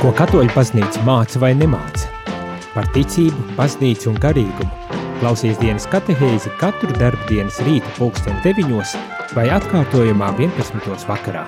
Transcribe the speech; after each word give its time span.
Ko 0.00 0.14
katoļu 0.16 0.48
baznīca 0.54 1.02
māca 1.04 1.36
vai 1.42 1.50
nemāca? 1.52 2.06
Par 2.72 2.86
ticību, 2.94 3.42
baznīcu 3.58 4.06
un 4.08 4.14
garīgumu. 4.22 4.94
Klausies 5.20 5.58
dienas 5.60 5.84
katehēzi 5.92 6.54
katru 6.56 6.94
darbu 6.96 7.26
dienas 7.28 7.58
rīta 7.66 7.90
pulksten 7.98 8.38
9 8.40 8.94
vai 9.36 9.44
atkārtojumā 9.52 10.30
11. 10.38 11.04
vakarā. 11.04 11.42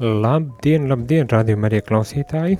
Labdien, 0.00 0.86
labdien, 0.88 1.28
rādījumā 1.28 1.68
arī 1.68 1.82
klausītāji! 1.90 2.56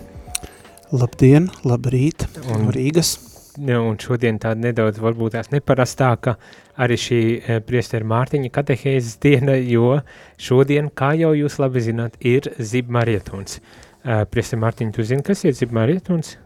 Labdien, 0.93 1.49
labrīt, 1.65 2.29
un 2.53 2.69
Rīgas! 2.77 3.15
un 3.57 3.97
šodien 3.97 4.37
tāda 4.37 4.61
nedaudz 4.61 5.01
varbūt 5.01 5.33
tās 5.33 5.49
neparastāka 5.49 6.35
arī 6.77 6.99
šī 7.01 7.21
e, 7.41 7.55
priestera 7.65 8.05
Mārtiņa 8.05 8.51
katehēzes 8.53 9.17
diena, 9.25 9.57
jo 9.57 10.03
šodien, 10.37 10.93
kā 10.93 11.15
jau 11.17 11.33
jūs 11.33 11.57
labi 11.65 11.81
zināt, 11.81 12.21
ir 12.21 12.51
zibmarietons. 12.61 13.57
E, 13.57 13.86
priestera 14.31 14.63
Mārtiņa, 14.63 14.95
tu 14.95 15.07
zini, 15.07 15.25
kas 15.27 15.45
ir 15.47 15.57
zibmarietons? 15.59 16.37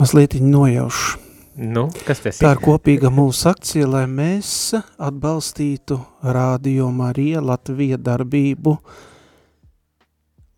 Mazliet 0.00 0.34
nojaušu. 0.40 1.20
Nu, 1.54 1.90
kas 2.06 2.22
tas 2.24 2.38
ir? 2.38 2.46
Tā 2.46 2.54
ir 2.56 2.60
kopīga 2.64 3.10
mūsu 3.12 3.50
akcija, 3.50 3.86
lai 3.86 4.06
mēs 4.08 4.72
atbalstītu 4.80 5.98
Rādio 6.24 6.88
Marija 6.96 7.42
Latvija 7.44 7.98
darbību 8.00 8.78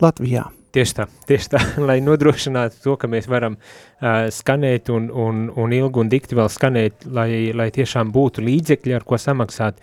Latvijā. 0.04 0.46
Tieši 0.74 0.94
tā, 0.94 1.06
tieši 1.28 1.50
tā, 1.50 1.60
lai 1.88 1.98
nodrošinātu 2.02 2.80
to, 2.82 2.94
ka 2.98 3.10
mēs 3.10 3.26
varam 3.30 3.58
uh, 3.58 4.30
skanēt 4.34 4.90
un, 4.94 5.10
un, 5.10 5.44
un 5.50 5.74
ilgi 5.74 6.02
un 6.02 6.10
dikti 6.10 6.38
vēl 6.38 6.50
skanēt, 6.50 7.06
lai, 7.14 7.28
lai 7.54 7.68
tiešām 7.74 8.14
būtu 8.14 8.42
līdzekļi, 8.46 8.94
ar 8.94 9.06
ko 9.06 9.18
samaksāt 9.18 9.82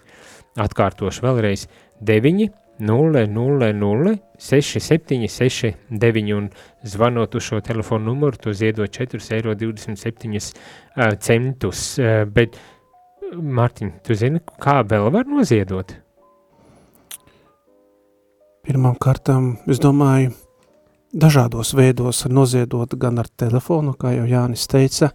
Atkārtošu 0.64 1.24
vēlreiz 1.24 1.68
9 2.02 2.48
0, 2.48 2.63
0, 2.78 3.26
0, 3.26 4.18
6, 4.38 4.80
7, 4.80 5.28
6, 5.28 5.74
9 5.90 6.32
un 6.34 6.48
zvanot 6.82 7.34
uz 7.34 7.42
šo 7.42 7.60
telefonu 7.60 8.10
numuru, 8.10 8.36
tu 8.36 8.52
ziedot 8.52 8.90
4,27 8.90 10.34
uh, 10.34 11.14
centus. 11.18 11.98
Uh, 11.98 12.24
bet, 12.26 12.58
Mārtiņ, 13.34 13.90
tu 14.04 14.14
zini, 14.14 14.40
kā 14.62 14.82
vēl 14.86 15.08
var 15.10 15.26
noziedot? 15.26 15.94
Pirmām 18.64 18.94
kārtām, 19.00 19.54
es 19.68 19.80
domāju, 19.82 20.32
dažādos 21.12 21.74
veidos 21.76 22.24
noziedot 22.30 22.94
gan 22.98 23.18
ar 23.22 23.28
telefonu, 23.28 23.94
kā 23.98 24.14
jau 24.16 24.26
Jānis 24.28 24.66
teica, 24.70 25.10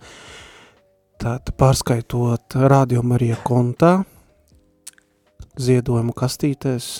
tātad 1.19 1.55
pārskaitot 1.59 2.59
Radio 2.71 3.03
Marija 3.03 3.39
kontā, 3.43 4.03
ziedojumu 5.59 6.15
kastītēs, 6.15 6.91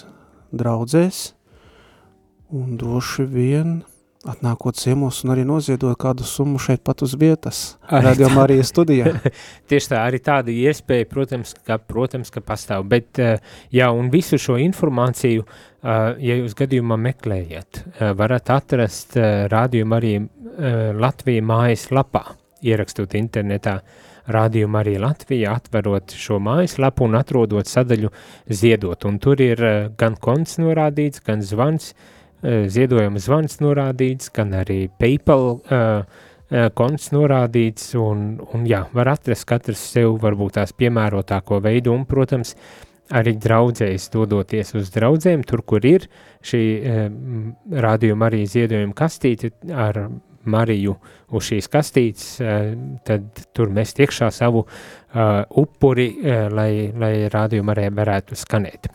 draudzēs. 0.56 1.34
Un 2.50 2.78
droši 2.82 3.26
vien 3.30 3.80
atnākot 4.28 4.76
ciemos 4.76 5.22
un 5.24 5.32
arī 5.32 5.46
noziedot 5.48 5.96
kādu 6.00 6.26
summu 6.28 6.60
šeit 6.60 6.82
pat 6.84 7.04
uz 7.06 7.14
vietas, 7.20 7.60
redzam 7.88 8.36
arī 8.42 8.58
studijā. 8.68 9.14
Tieši 9.70 9.94
tā, 9.94 10.02
arī 10.02 10.20
tāda 10.24 10.52
iespēja, 10.52 11.08
protams, 11.10 11.54
ka, 11.66 11.78
protams, 11.80 12.32
ka 12.34 12.44
pastāv, 12.44 12.84
bet 12.92 13.22
eh, 13.22 13.40
jā, 13.72 13.88
un 13.96 14.12
visu 14.12 14.40
šo 14.42 14.58
informāciju, 14.60 15.46
eh, 15.46 16.02
ja 16.26 16.38
jūs 16.42 16.58
gadījumā 16.60 17.00
meklējat, 17.06 17.82
eh, 17.86 18.12
varat 18.20 18.52
atrast 18.58 19.18
rādījumu 19.54 20.00
arī 20.00 20.14
Latvija 21.00 21.40
mājas 21.46 21.86
lapā, 21.96 22.26
ierakstot 22.68 23.14
internetā. 23.16 23.78
uh, 23.80 24.09
rādījumu 24.34 24.80
arī 24.80 24.96
Latvija, 25.02 25.56
atverot 25.60 26.14
šo 26.18 26.40
mājaslapu 26.44 27.06
un 27.08 27.18
atrodot 27.20 27.70
sadaļu 27.70 28.12
ziedot. 28.50 29.06
Un 29.10 29.20
tur 29.22 29.42
ir 29.44 29.64
eh, 29.66 29.78
gan 30.00 30.18
konts 30.20 30.60
norādīts, 30.62 31.24
gan 31.26 31.44
zvans, 31.46 31.94
eh, 32.42 32.66
ziedojuma 32.72 33.22
zvans 33.24 33.60
norādīts, 33.64 34.32
gan 34.36 34.56
arī 34.62 34.88
PayPal 35.00 35.50
uh, 35.60 36.26
konts 36.74 37.12
norādīts, 37.14 37.92
un, 38.02 38.40
un 38.56 38.64
jā, 38.66 38.80
var 38.98 39.12
atrast 39.12 39.46
katrs 39.46 39.84
sev 39.92 40.16
varbūt 40.24 40.56
tās 40.58 40.72
piemērotāko 40.74 41.60
veidu, 41.62 41.94
un, 41.94 42.08
protams, 42.10 42.56
arī 43.14 43.36
draudzējas 43.42 44.08
dodoties 44.14 44.74
uz 44.78 44.90
draudzēm, 44.96 45.44
tur, 45.46 45.62
kur 45.62 45.86
ir 45.86 46.08
šī 46.46 46.64
uh, 46.80 47.06
rādījuma 47.86 48.32
arī 48.32 48.48
ziedojuma 48.50 48.98
kastīte 48.98 49.54
ar 49.70 50.08
Mariju 50.46 50.96
uz 51.36 51.50
šīs 51.50 51.70
kastītes, 51.72 52.28
eh, 52.42 52.74
tad 53.06 53.44
tur 53.54 53.72
mēs 53.74 53.94
iekšā 53.98 54.30
savu 54.34 54.64
uh, 54.66 55.44
upuri, 55.62 56.10
uh, 56.20 56.48
lai, 56.54 56.72
lai 56.96 57.14
rādījumu 57.32 57.74
arī 57.74 57.90
varētu 57.94 58.38
skanēt. 58.40 58.90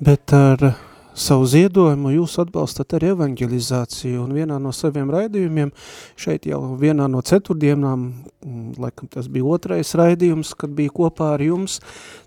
Bet 0.00 0.32
ar 0.36 0.70
savu 1.18 1.46
ziedojumu 1.50 2.12
jūs 2.14 2.36
atbalstat 2.42 2.94
arī 2.96 3.10
evangelizāciju, 3.14 4.22
un 4.22 4.36
vienā 4.36 4.58
no 4.62 4.72
saviem 4.76 5.10
raidījumiem, 5.12 5.72
šeit 6.18 6.46
jau 6.48 6.60
vienā 6.78 7.08
no 7.10 7.22
ceturtdienām, 7.26 8.06
mm, 8.44 8.78
laikam 8.78 9.10
tas 9.12 9.28
bija 9.32 9.50
otrais 9.58 9.92
raidījums, 9.98 10.54
kad 10.58 10.72
bija 10.78 10.94
kopā 10.94 11.34
ar 11.34 11.44
jums, 11.44 11.80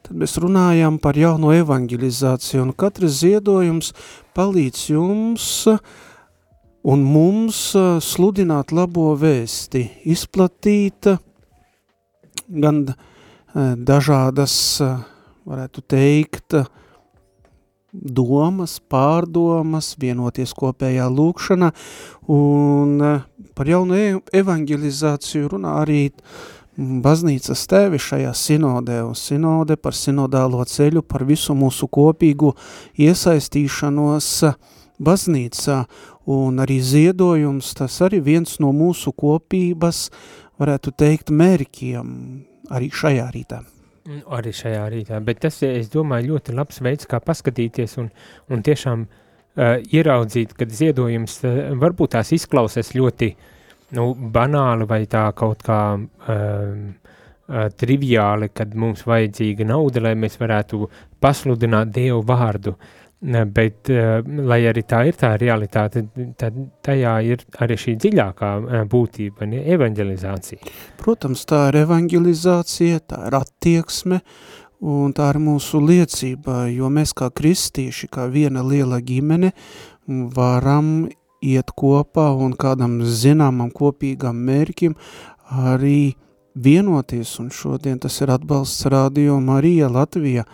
tad 0.03 0.19
mēs 0.19 0.38
runājām 0.44 1.00
par 1.01 1.18
jauno 1.18 1.56
evangelizāciju, 1.56 2.68
un 2.68 2.75
katrs 2.75 3.22
ziedojums 3.23 3.94
palīdz 4.36 4.88
jums 4.92 5.51
uh, 5.71 5.80
un 6.83 7.06
mums 7.06 7.62
sludināt 8.01 8.74
labo 8.74 9.12
vēsti, 9.19 9.86
izplatīt 10.10 11.12
gan 12.51 12.83
dažādas, 13.54 14.56
varētu 15.45 15.83
teikt, 15.89 16.56
domas, 17.92 18.80
pārdomas, 18.80 19.95
vienoties 20.00 20.54
kopējā 20.56 21.10
lūkšanā, 21.12 21.72
un 22.31 22.98
par 23.57 23.68
jaunu 23.68 23.98
e, 23.98 24.13
evangelizāciju 24.39 25.51
runā 25.56 25.75
arī 25.83 26.01
baznīcas 26.78 27.66
tēvi 27.68 28.00
šajā 28.00 28.31
sinodē, 28.38 29.01
un 29.04 29.18
sinode 29.19 29.75
par 29.75 29.98
sinodālo 29.98 30.63
ceļu, 30.63 31.04
par 31.04 31.25
visu 31.28 31.56
mūsu 31.57 31.89
kopīgu 31.92 32.54
iesaistīšanos 32.95 34.31
baznīcā, 35.01 35.81
un 36.29 36.62
arī 36.62 36.79
ziedojums, 36.85 37.73
tas 37.77 37.97
arī 38.06 38.21
viens 38.25 38.59
no 38.62 38.71
mūsu 38.75 39.13
kopības, 39.18 40.09
varētu 40.62 40.94
teikt, 40.97 41.31
mērķiem 41.33 42.12
arī 42.71 42.91
šajā 42.94 43.29
rītā. 43.33 43.63
Mm, 44.07 44.21
arī 44.38 44.53
šajā 44.53 44.85
rītā, 44.94 45.21
bet 45.25 45.41
tas, 45.45 45.62
es 45.65 45.89
domāju, 45.94 46.35
ļoti 46.35 46.56
labs 46.57 46.81
veids, 46.81 47.09
kā 47.09 47.21
paskatīties 47.23 47.97
un, 48.01 48.12
un 48.50 48.63
tiešām 48.65 49.07
ieraudzīt, 49.57 50.53
kad 50.56 50.71
ziedojums 50.71 51.41
varbūt 51.81 52.15
tās 52.15 52.31
izklausās 52.31 52.94
ļoti 52.95 53.33
nu, 53.97 54.13
banāli 54.15 54.88
vai 54.88 55.03
tā 55.12 55.25
kaut 55.35 55.63
kā 55.68 55.81
um, 56.00 56.85
triviāli, 57.51 58.47
kad 58.56 58.75
mums 58.79 59.03
vajadzīga 59.07 59.68
nauda, 59.68 60.06
lai 60.07 60.13
mēs 60.15 60.39
varētu 60.39 60.88
pasludināt 61.21 61.91
Dievu 61.91 62.21
vārdu. 62.23 62.77
Bet, 63.21 63.85
lai 64.25 64.57
arī 64.65 64.81
tā 64.89 65.03
ir 65.06 65.18
tā 65.19 65.35
realitāte, 65.38 66.01
tad 66.41 66.56
tajā 66.81 67.12
ir 67.21 67.44
arī 67.62 67.75
šī 67.77 67.94
dziļākā 68.01 68.50
būtība, 68.89 69.45
ne 69.45 69.59
evanģelizācija. 69.75 70.71
Protams, 70.97 71.44
tā 71.45 71.68
ir 71.69 71.83
evanģelizācija, 71.83 73.03
tā 73.13 73.19
ir 73.29 73.38
attieksme, 73.38 74.21
un 74.81 75.13
tā 75.13 75.29
ir 75.35 75.41
mūsu 75.44 75.83
liecība, 75.85 76.63
jo 76.73 76.89
mēs 76.89 77.13
kā 77.13 77.29
kristieši, 77.29 78.09
kā 78.09 78.25
viena 78.33 78.65
liela 78.65 78.97
ģimene, 78.97 79.53
varam 80.33 81.06
iet 81.45 81.69
kopā 81.77 82.31
un 82.33 82.57
kādam 82.57 83.03
zināmam 83.06 83.69
kopīgam 83.69 84.41
mērķim 84.50 84.97
arī 85.69 86.15
vienoties, 86.56 87.38
un 87.41 87.53
šodien 87.53 88.00
tas 88.01 88.18
ir 88.21 88.33
atbalsts 88.33 88.89
Radio 88.89 89.39
Marija 89.39 89.89
Latvija. 89.89 90.45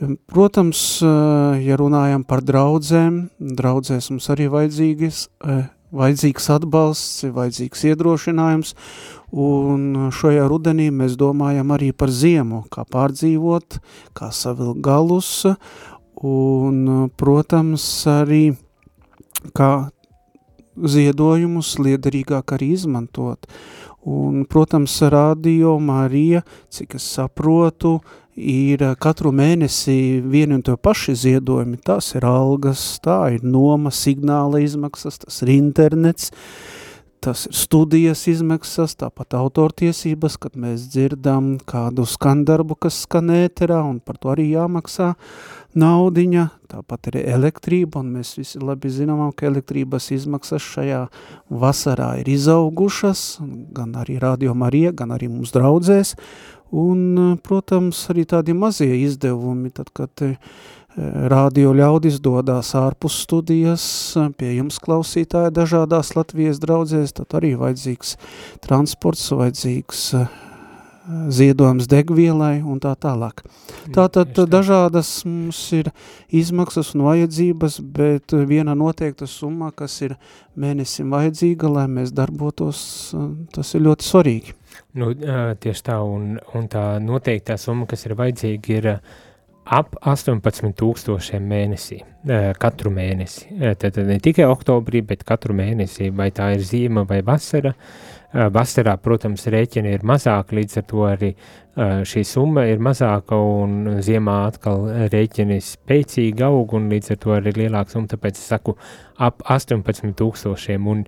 Protams, 0.00 1.02
eh, 1.02 1.06
ja 1.66 1.76
runājam 1.76 2.22
par 2.24 2.40
draudzēm, 2.40 3.28
draudzēs 3.36 4.08
mums 4.08 4.30
arī 4.32 4.46
vajadzīgas, 4.48 5.28
eh, 5.44 5.66
vajadzīgs 5.92 6.46
atbalsts, 6.56 7.24
vajadzīgs 7.28 7.84
iedrošinājums, 7.90 8.72
un 9.32 10.08
šajā 10.08 10.48
rudenī 10.48 10.88
mēs 10.90 11.18
domājam 11.20 11.68
arī 11.76 11.92
par 11.92 12.08
ziemu, 12.08 12.64
kā 12.70 12.86
pārdzīvot, 12.88 13.78
kā 14.14 14.30
savilkt 14.32 14.80
galus, 14.80 15.44
un, 16.22 17.10
protams, 17.18 18.06
arī 18.06 18.56
kā 19.52 19.90
ziedojumus 20.80 21.76
liederīgāk 21.76 22.56
arī 22.56 22.72
izmantot. 22.72 23.46
Un, 24.06 24.46
protams, 24.46 25.02
Radio 25.02 25.78
Marija, 25.78 26.40
cik 26.70 26.94
es 26.94 27.04
saprotu, 27.18 28.00
ir 28.40 28.82
katru 29.00 29.32
mēnesi 29.34 30.20
vieni 30.24 30.56
un 30.58 30.64
to 30.66 30.76
paši 30.76 31.14
ziedojumi. 31.24 31.80
Tas 31.84 32.14
ir 32.16 32.26
algas, 32.28 32.82
tā 33.04 33.36
ir 33.36 33.44
noma, 33.46 33.92
signāla 33.94 34.62
izmaksas, 34.64 35.20
tas 35.24 35.42
ir 35.44 35.52
internets, 35.54 36.30
tas 37.20 37.44
ir 37.46 37.56
studijas 37.56 38.24
izmaksas, 38.32 38.96
tāpat 39.00 39.36
autortiesības, 39.36 40.38
kad 40.40 40.56
mēs 40.56 40.88
dzirdam 40.92 41.58
kādu 41.68 42.06
skandarbu, 42.08 42.78
kas 42.86 43.02
skan 43.04 43.32
ēterā, 43.42 43.82
un 43.84 44.00
par 44.00 44.20
to 44.20 44.32
arī 44.32 44.50
jāmaksā 44.54 45.12
naudiņa, 45.78 46.46
tāpat 46.70 47.10
arī 47.12 47.24
elektrība, 47.30 48.02
un 48.02 48.14
mēs 48.16 48.34
visi 48.38 48.60
labi 48.62 48.90
zinām, 48.92 49.22
ka 49.36 49.48
elektrības 49.50 50.10
izmaksas 50.16 50.64
šajā 50.64 51.04
vasarā 51.50 52.14
ir 52.22 52.30
izaugušas, 52.32 53.40
gan 53.76 53.94
arī 54.00 54.18
Radio 54.22 54.54
Marija, 54.54 54.92
gan 54.96 55.14
arī 55.14 55.30
mums 55.30 55.54
draudzēs, 55.54 56.16
un, 56.74 57.38
protams, 57.46 58.02
arī 58.10 58.26
tādi 58.30 58.54
mazie 58.54 58.92
izdevumi, 59.04 59.70
tad, 59.74 59.90
kad 59.94 60.26
radio 61.30 61.70
ļaudis 61.76 62.18
dodās 62.22 62.72
ārpus 62.74 63.20
studijas, 63.24 63.84
pie 64.38 64.56
jums 64.56 64.80
klausītāji 64.82 65.54
dažādās 65.54 66.16
Latvijas 66.16 66.58
draudzēs, 66.62 67.14
tad 67.14 67.38
arī 67.38 67.54
vajadzīgs 67.58 68.16
transports, 68.66 69.28
vajadzīgs 69.30 70.08
ziedojums 71.08 71.88
degvielai 71.90 72.60
un 72.66 72.80
tā 72.82 72.92
tālāk. 73.00 73.42
Tātad 73.94 74.36
dažādas 74.50 75.10
mums 75.24 75.60
ir 75.76 75.90
izmaksas 76.28 76.92
un 76.94 77.06
vajadzības, 77.08 77.80
bet 77.96 78.34
viena 78.48 78.76
noteikta 78.78 79.28
summa, 79.30 79.70
kas 79.76 79.96
ir 80.04 80.16
mēnesim 80.60 81.10
vajadzīga, 81.12 81.72
lai 81.72 81.86
mēs 81.90 82.12
darbotos, 82.16 82.82
tas 83.54 83.74
ir 83.74 83.86
ļoti 83.88 84.06
svarīgi. 84.06 84.54
Nu, 85.00 85.10
tieši 85.14 85.86
tā, 85.88 85.98
un, 86.04 86.36
un 86.56 86.70
tā 86.70 86.84
noteiktā 87.02 87.56
summa, 87.60 87.88
kas 87.90 88.06
ir 88.06 88.16
vajadzīga, 88.18 88.78
ir 88.78 88.92
ap 89.70 89.96
18 90.02 90.72
tūkstošiem 90.78 91.44
mēnesī, 91.46 92.00
katru 92.60 92.92
mēnesi. 92.94 93.48
Tad 93.80 93.98
ne 94.06 94.18
tikai 94.22 94.48
oktobrī, 94.50 95.02
bet 95.06 95.24
katru 95.26 95.54
mēnesi, 95.56 96.10
vai 96.14 96.30
tā 96.34 96.52
ir 96.56 96.64
ziema 96.66 97.06
vai 97.08 97.20
vasara, 97.26 97.74
uh, 97.74 98.19
Vasarā, 98.30 98.94
protams, 99.02 99.42
rēķini 99.50 99.96
ir 99.96 100.04
mazāki, 100.06 100.60
līdz 100.60 100.76
ar 100.78 100.84
to 100.86 101.06
arī 101.08 101.30
šī 102.06 102.22
summa 102.26 102.62
ir 102.70 102.78
mazāka 102.82 103.34
un 103.34 104.02
ziemā 104.04 104.36
atkal 104.46 104.86
rēķini 105.10 105.58
spēcīgi 105.64 106.44
aug 106.46 106.76
un 106.78 106.86
līdz 106.92 107.14
ar 107.14 107.18
to 107.24 107.34
arī 107.34 107.54
lielāka 107.56 107.96
summa, 107.96 108.10
tāpēc 108.12 108.38
es 108.38 108.46
saku 108.52 108.76
ap 109.18 109.42
18 109.50 110.14
tūkstošiem 110.18 110.86
un 110.92 111.02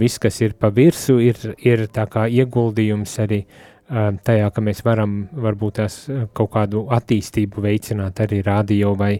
viss, 0.00 0.18
kas 0.18 0.40
ir 0.42 0.56
pa 0.58 0.72
virsu, 0.74 1.20
ir, 1.22 1.38
ir 1.62 1.86
kā 1.86 2.26
ieguldījums 2.26 3.14
arī 3.22 3.44
tajā, 3.86 4.48
ka 4.50 4.62
mēs 4.64 4.82
varam 4.86 5.18
varbūt 5.30 5.76
tās 5.78 5.98
kaut 6.34 6.50
kādu 6.56 6.86
attīstību 6.96 7.62
veicināt 7.62 8.18
arī 8.24 8.40
radio 8.46 8.96
vai, 8.98 9.12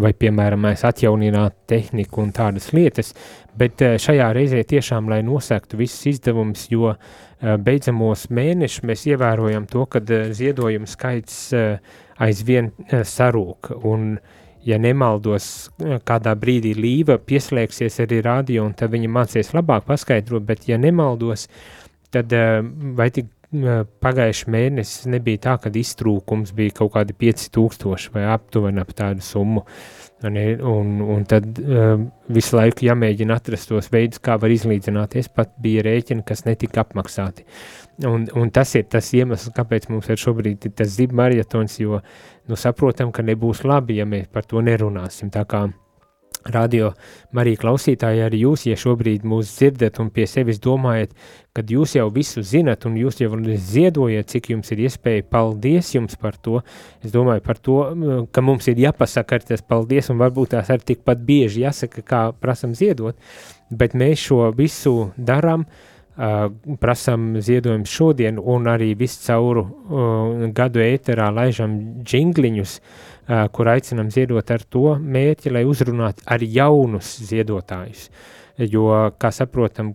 vai 0.00 0.14
piemēram, 0.16 0.62
mēs 0.64 0.86
atjaunināt 0.88 1.58
tehniku 1.68 2.22
un 2.24 2.32
tādas 2.36 2.70
lietas, 2.72 3.12
Bet 3.58 3.80
šajā 3.98 4.28
reizē 4.36 4.60
tiešām, 4.70 5.08
lai 5.10 5.18
nosektu 5.26 5.80
visus 5.80 6.04
izdevumus, 6.12 6.68
jo 6.70 6.92
beidzamos 7.40 8.28
mēnešus 8.34 8.84
mēs 8.86 9.06
ievērojam 9.08 9.66
to, 9.70 9.86
ka 9.90 10.02
ziedojumu 10.04 10.86
skaits 10.86 11.40
aizvien 12.22 12.70
sarūk. 12.92 13.72
Un, 13.88 14.12
ja 14.66 14.78
nemaldos, 14.78 15.48
kādā 16.06 16.36
brīdī 16.38 16.74
Līva 16.78 17.18
pieslēgsies 17.18 17.98
arī 18.04 18.20
radio, 18.26 18.68
un 18.68 18.76
tad 18.78 18.94
viņa 18.94 19.10
mācīs 19.16 19.50
labāk 19.56 19.88
paskaidrot, 19.88 20.46
bet 20.46 20.68
ja 20.70 20.78
nemaldos, 20.78 21.48
tad 22.14 22.34
vai 22.98 23.10
tik 23.14 23.32
pagājuši 23.48 24.50
mēnesis 24.52 25.06
nebija 25.08 25.40
tā, 25.46 25.54
ka 25.62 25.72
iztrūkums 25.72 26.52
bija 26.56 26.74
kaut 26.82 26.92
kādi 26.98 27.16
5000 27.16 28.12
vai 28.12 28.26
aptuveni 28.34 28.82
ap 28.82 28.92
tādu 28.92 29.24
summu. 29.24 29.64
Un, 30.26 30.36
un, 30.66 30.88
un 31.14 31.24
tad 31.30 31.60
uh, 31.62 31.94
visu 32.34 32.56
laiku 32.58 32.88
jāmēģina 32.88 33.36
atrast 33.38 33.70
tos 33.70 33.88
veidus, 33.92 34.18
kā 34.18 34.34
var 34.42 34.50
izlīdzināties. 34.50 35.30
Pat 35.30 35.54
bija 35.62 35.86
rēķini, 35.86 36.26
kas 36.26 36.42
netika 36.44 36.82
apmaksāti. 36.82 37.46
Un, 38.04 38.26
un 38.36 38.50
tas 38.50 38.74
ir 38.74 38.88
tas 38.90 39.12
iemesls, 39.14 39.54
kāpēc 39.54 39.88
mums 39.92 40.10
ir 40.10 40.18
šobrīd 40.18 40.68
tas 40.74 40.90
zib 40.98 41.14
marietons, 41.14 41.78
jo 41.78 42.02
nu, 42.50 42.58
saprotam, 42.58 43.14
ka 43.14 43.22
nebūs 43.22 43.62
labi, 43.64 44.00
ja 44.02 44.08
mēs 44.10 44.26
par 44.34 44.44
to 44.50 44.60
nerunāsim. 44.64 45.30
Tā 45.34 45.46
kā 45.46 45.68
uh, 45.70 45.76
radio 46.46 46.92
Marija 47.34 47.60
klausītāji, 47.62 48.22
arī 48.24 48.42
jūs, 48.44 48.64
ja 48.68 48.76
šobrīd 48.78 49.24
mūs 49.28 49.50
dzirdat 49.56 49.98
un 50.02 50.10
pie 50.14 50.26
sevis 50.30 50.60
domājat, 50.62 51.12
kad 51.56 51.70
jūs 51.72 51.96
jau 51.96 52.06
visu 52.14 52.42
zinat 52.46 52.86
un 52.86 52.96
jūs 53.00 53.20
jau 53.22 53.32
ziedojat, 53.38 54.30
cik 54.30 54.50
jums 54.54 54.70
ir 54.72 54.84
iespēja, 54.86 55.26
paldies 55.26 55.90
jums 55.94 56.16
par 56.20 56.38
to. 56.38 56.62
Es 57.02 57.12
domāju 57.14 57.44
par 57.44 57.58
to, 57.58 57.80
ka 58.32 58.44
mums 58.44 58.68
ir 58.70 58.80
jāpasaka 58.84 59.38
ar 59.38 59.46
tas 59.50 59.64
paldies 59.64 60.10
un 60.12 60.22
varbūt 60.22 60.54
tās 60.54 60.70
arī 60.70 60.92
tikpat 60.94 61.26
bieži 61.26 61.66
jāsaka, 61.66 62.04
kā 62.06 62.22
prasam 62.32 62.76
ziedot, 62.78 63.18
bet 63.70 63.98
mēs 63.98 64.22
šo 64.28 64.48
visu 64.56 65.10
darām, 65.18 65.66
uh, 65.66 66.48
prasam 66.80 67.34
ziedojumu 67.42 67.90
šodien 67.90 68.38
un 68.38 68.70
arī 68.70 68.94
visu 68.98 69.20
cauru 69.26 69.66
uh, 69.66 70.48
gadu 70.54 70.82
ēterā 70.84 71.32
laižam 71.34 71.78
džingliņus, 72.06 72.78
uh, 72.78 73.17
kur 73.28 73.68
aicinam 73.68 74.08
ziedot 74.12 74.50
ar 74.50 74.64
to 74.72 74.94
mērķi, 74.96 75.52
lai 75.52 75.64
uzrunātu 75.68 76.24
arī 76.32 76.48
jaunus 76.54 77.10
ziedotājus. 77.28 78.08
Jo, 78.58 78.88
kā 79.20 79.30
saprotam, 79.30 79.92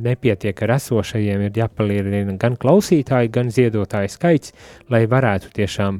nepietiek 0.00 0.62
ar 0.64 0.76
esošajiem, 0.78 1.42
ir 1.44 1.58
jāpalielina 1.60 2.38
gan 2.40 2.54
klausītāji, 2.56 3.32
gan 3.34 3.50
ziedotāju 3.52 4.12
skaits, 4.14 4.54
lai 4.88 5.02
varētu 5.10 5.50
tiešām 5.58 5.98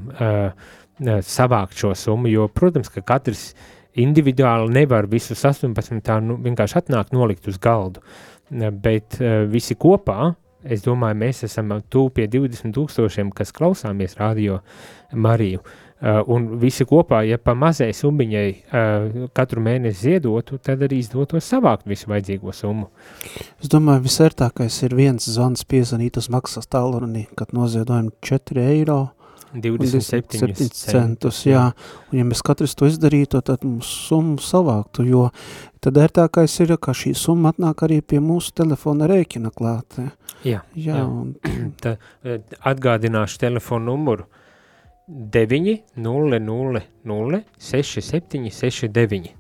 savākt 1.27 1.83
šo 1.83 1.93
summu. 1.99 2.31
Jo, 2.33 2.47
protams, 2.49 2.89
ka 2.95 3.03
katrs 3.05 3.51
individuāli 3.99 4.73
nevar 4.79 5.11
visus 5.11 5.45
18 5.45 6.01
tā 6.07 6.17
nu, 6.25 6.39
vienkārši 6.47 6.79
atnākt 6.81 7.13
nolikt 7.13 7.51
uz 7.51 7.59
galdu, 7.61 8.01
bet 8.49 9.19
visi 9.53 9.77
kopā, 9.77 10.33
es 10.65 10.87
domāju, 10.87 11.19
mēs 11.27 11.45
esam 11.45 11.77
tuvu 11.91 12.15
pie 12.17 12.31
20 12.31 12.73
tūkstošiem, 12.73 13.35
kas 13.37 13.53
klausāmies 13.53 14.17
radio 14.17 14.63
Mariju. 15.13 15.61
Uh, 15.61 15.88
un 16.01 16.47
visi 16.63 16.87
kopā, 16.87 17.25
ja 17.27 17.39
pa 17.43 17.57
mazai 17.59 17.91
summiņai 17.97 18.49
uh, 18.55 19.27
katru 19.35 19.63
mēnesi 19.65 20.05
ziedotu, 20.05 20.61
tad 20.63 20.85
arī 20.87 21.01
izdotos 21.03 21.49
savākt 21.51 21.89
visu 21.91 22.11
vajadzīgo 22.13 22.55
summu. 22.55 22.87
Es 23.59 23.71
domāju, 23.73 24.05
visērtākais 24.07 24.79
ir 24.87 24.95
viens 24.95 25.27
zvans 25.27 25.67
piezvanītas 25.67 26.31
maksas 26.31 26.71
tālruni, 26.71 27.27
kad 27.39 27.55
noziedojam 27.57 28.13
4 28.23 28.67
eiro. 28.77 29.01
27 29.49 30.69
centus, 30.77 31.39
jā. 31.49 31.71
Un 32.13 32.19
ja 32.21 32.25
mēs 32.29 32.43
katrs 32.45 32.77
to 32.77 32.85
izdarītu, 32.87 33.41
tad 33.41 33.65
mums 33.65 33.89
summu 33.89 34.37
savāktu, 34.45 35.07
jo 35.09 35.23
tad 35.81 35.97
ērtākais 35.99 36.59
ir, 36.67 36.77
ka 36.77 36.93
šī 36.93 37.15
summa 37.17 37.55
atnāk 37.55 37.87
arī 37.89 38.03
pie 38.05 38.21
mūsu 38.21 38.53
telefona 38.61 39.09
rēķina 39.09 39.51
klāt. 39.57 40.03
Jā, 40.45 40.61
jā. 40.77 40.99
jā. 41.01 41.05
Un... 41.09 41.33
Tā, 41.83 41.97
atgādināšu 42.69 43.41
telefonu 43.41 43.97
numuru 43.97 44.29
9, 45.09 45.77
0, 45.97 46.41
0, 46.41 46.83
0, 47.05 47.43
6, 47.59 48.01
7, 48.03 48.51
6, 48.51 48.89
9. 48.93 49.35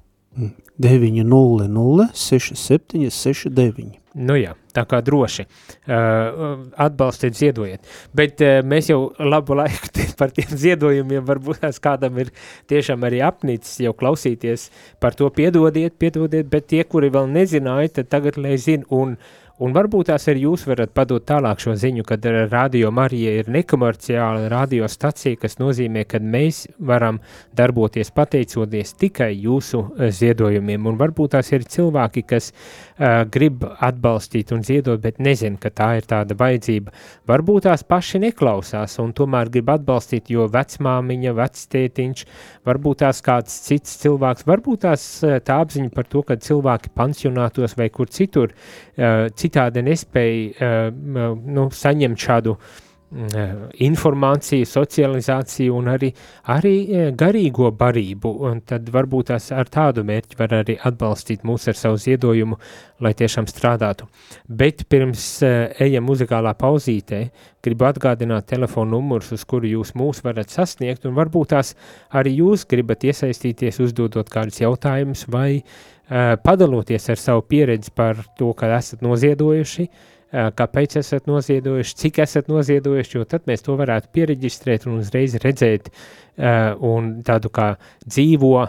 900 0.78 2.08
6769. 2.14 3.98
Nu 4.18 4.34
jā, 4.38 4.54
tā 4.75 4.82
kā 4.88 4.98
droši 5.04 5.44
uh, 5.44 6.62
atbalstiet, 6.80 7.37
ziedojiet. 7.38 7.87
Bet 8.16 8.40
uh, 8.42 8.60
mēs 8.66 8.88
jau 8.90 9.12
labu 9.18 9.54
laiku 9.58 9.90
par 10.18 10.32
tiem 10.34 10.54
ziedojumiem 10.58 11.26
varbūt 11.26 11.66
kādam 11.82 12.18
ir 12.22 12.32
tiešām 12.70 13.04
arī 13.06 13.20
apnicis 13.26 13.80
jau 13.84 13.92
klausīties 13.98 14.70
par 15.02 15.18
to 15.18 15.28
piedodiet, 15.34 15.98
piedodiet, 15.98 16.48
bet 16.50 16.70
tie, 16.72 16.84
kuri 16.84 17.12
vēl 17.14 17.28
nezināja, 17.34 17.98
tad 17.98 18.10
tagad 18.14 18.40
lai 18.40 18.56
zina 18.58 18.87
un 18.94 19.18
Un 19.58 19.72
varbūt 19.74 20.06
tās 20.12 20.28
arī 20.30 20.44
jūs 20.44 20.68
varat 20.70 20.92
padot 20.94 21.24
tālāk 21.26 21.58
šo 21.58 21.72
ziņu, 21.74 22.04
kad 22.06 22.22
Radio 22.52 22.92
Marija 22.94 23.32
ir 23.40 23.48
nekomerciāla 23.50 24.46
radiostacija, 24.52 25.34
kas 25.42 25.58
nozīmē, 25.58 26.04
ka 26.06 26.20
mēs 26.22 26.68
varam 26.78 27.18
darboties 27.58 28.12
pateicoties 28.14 28.94
tikai 29.02 29.32
jūsu 29.34 29.80
eh, 29.82 30.12
ziedojumiem. 30.14 30.86
Un 30.86 31.00
varbūt 31.00 31.34
tās 31.34 31.50
ir 31.50 31.66
cilvēki, 31.66 32.22
kas 32.28 32.52
uh, 32.52 33.24
grib 33.26 33.64
atbalstīt 33.66 34.52
un 34.54 34.62
ziedot, 34.62 35.00
bet 35.02 35.18
nezin, 35.18 35.58
ka 35.58 35.72
tā 35.74 35.90
ir 35.98 36.06
tāda 36.06 36.38
vajadzība. 36.38 36.94
Varbūt 37.28 37.66
tās 37.66 37.82
paši 37.82 38.22
neklausās 38.28 38.94
un 39.02 39.10
tomēr 39.16 39.50
grib 39.50 39.72
atbalstīt, 39.74 40.30
jo 40.30 40.46
vecmāmiņa, 40.54 41.34
vectētiņš, 41.38 42.24
varbūt 42.68 43.02
tās 43.04 43.22
kāds 43.25 43.54
cits 43.66 43.98
cilvēks, 44.02 44.46
varbūt 44.48 44.84
tās 44.87 45.06
eh, 45.26 45.38
tā 45.44 45.60
apziņa 45.64 45.94
par 45.94 46.08
to, 46.10 46.25
ka 46.26 46.38
cilvēki 46.48 46.92
pansionātos 46.96 47.76
vai 47.78 47.88
kur 47.94 48.10
citur, 48.12 48.52
uh, 48.52 49.26
citādi 49.38 49.82
nespēja 49.87 50.90
uh, 50.90 51.32
nu, 51.58 51.68
saņemt 51.75 52.28
šādu 52.28 52.54
uh, 52.54 52.76
informāciju, 53.08 54.66
socializāciju 54.68 55.76
un 55.78 55.86
arī, 55.94 56.10
arī 56.52 56.72
uh, 56.84 57.04
garīgo 57.16 57.70
barību, 57.72 58.32
un 58.44 58.60
tad 58.68 58.90
varbūt 58.92 59.30
tās 59.30 59.48
ar 59.56 59.70
tādu 59.72 60.04
mērķi 60.04 60.36
var 60.36 60.52
arī 60.58 60.76
atbalstīt 60.76 61.46
mūs 61.48 61.70
ar 61.72 61.78
savu 61.78 61.96
ziedojumu, 62.02 62.58
lai 63.00 63.14
tiešām 63.16 63.48
strādātu. 63.48 64.10
Bet 64.44 64.84
pirms 64.92 65.24
uh, 65.40 65.70
ejam 65.80 66.04
muzikālā 66.04 66.52
pauzītē, 66.60 67.22
gribu 67.64 67.88
atgādināt 67.88 68.50
telefonu 68.52 68.98
numurus, 68.98 69.32
uz 69.32 69.46
kuru 69.48 69.70
jūs 69.72 69.94
mūs 69.96 70.20
varat 70.26 70.52
sasniegt, 70.52 71.08
un 71.08 71.16
varbūt 71.16 71.54
tās 71.54 71.72
arī 72.12 72.36
jūs 72.42 72.66
gribat 72.68 73.08
iesaistīties, 73.08 73.80
uzdodot 73.88 74.28
kādus 74.28 74.60
jautājumus 74.60 75.24
vai 75.32 75.62
uh, 75.62 76.36
padaloties 76.44 77.08
ar 77.08 77.24
savu 77.24 77.48
pieredzi 77.48 77.96
par 77.96 78.20
to, 78.36 78.52
ka 78.52 78.68
esat 78.76 79.00
noziedojuši, 79.00 79.88
eh, 79.88 80.14
kāpēc 80.32 80.99
esat 81.00 81.28
noziedojuši, 81.30 81.97
cik 82.02 82.20
esat 82.25 82.50
noziedojuši, 82.52 83.16
jo 83.16 83.25
tad 83.28 83.47
mēs 83.49 83.64
to 83.64 83.76
varētu 83.78 84.11
pieregistrēt 84.12 84.87
un 84.88 84.99
uzreiz 85.00 85.38
redzēt 85.42 85.88
eh, 85.88 86.75
un 86.75 87.18
tādu 87.26 87.52
kā 87.54 87.73
dzīvo 88.06 88.68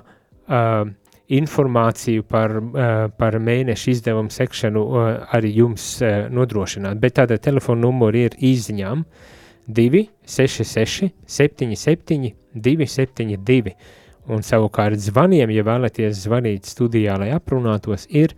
informāciju 1.30 2.24
par, 2.25 2.56
par 3.22 3.36
mēnešu 3.38 3.92
izdevumu 3.92 4.34
sekšanu 4.34 4.82
arī 5.30 5.51
jums 5.60 5.84
nodrošināt. 6.34 6.98
Bet 6.98 7.20
tāda 7.20 7.38
telefona 7.38 7.84
numuri 7.84 8.24
ir 8.25 8.38
izziņām 8.50 9.04
266 9.70 11.12
77 11.30 12.34
272 12.58 13.75
Un 14.30 14.44
savukārt 14.46 15.01
zvaniem, 15.01 15.50
ja 15.50 15.63
vēlaties 15.66 16.25
zvanīt 16.28 16.68
studijā, 16.70 17.16
lai 17.18 17.32
aprunātos, 17.34 18.06
ir 18.13 18.36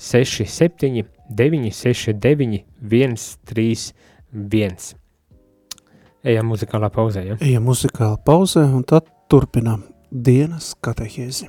67 0.00 1.04
969 1.28 2.64
131. 2.80 4.96
Ejam 6.24 6.48
muzikālā 6.50 6.88
pauzē, 6.92 7.24
ja? 7.28 7.36
Ejam 7.44 7.68
muzikālā 7.68 8.16
pauzē 8.24 8.64
un 8.66 8.82
tad 8.88 9.04
turpinām 9.30 9.84
dienas 10.10 10.74
katehēzi. 10.82 11.48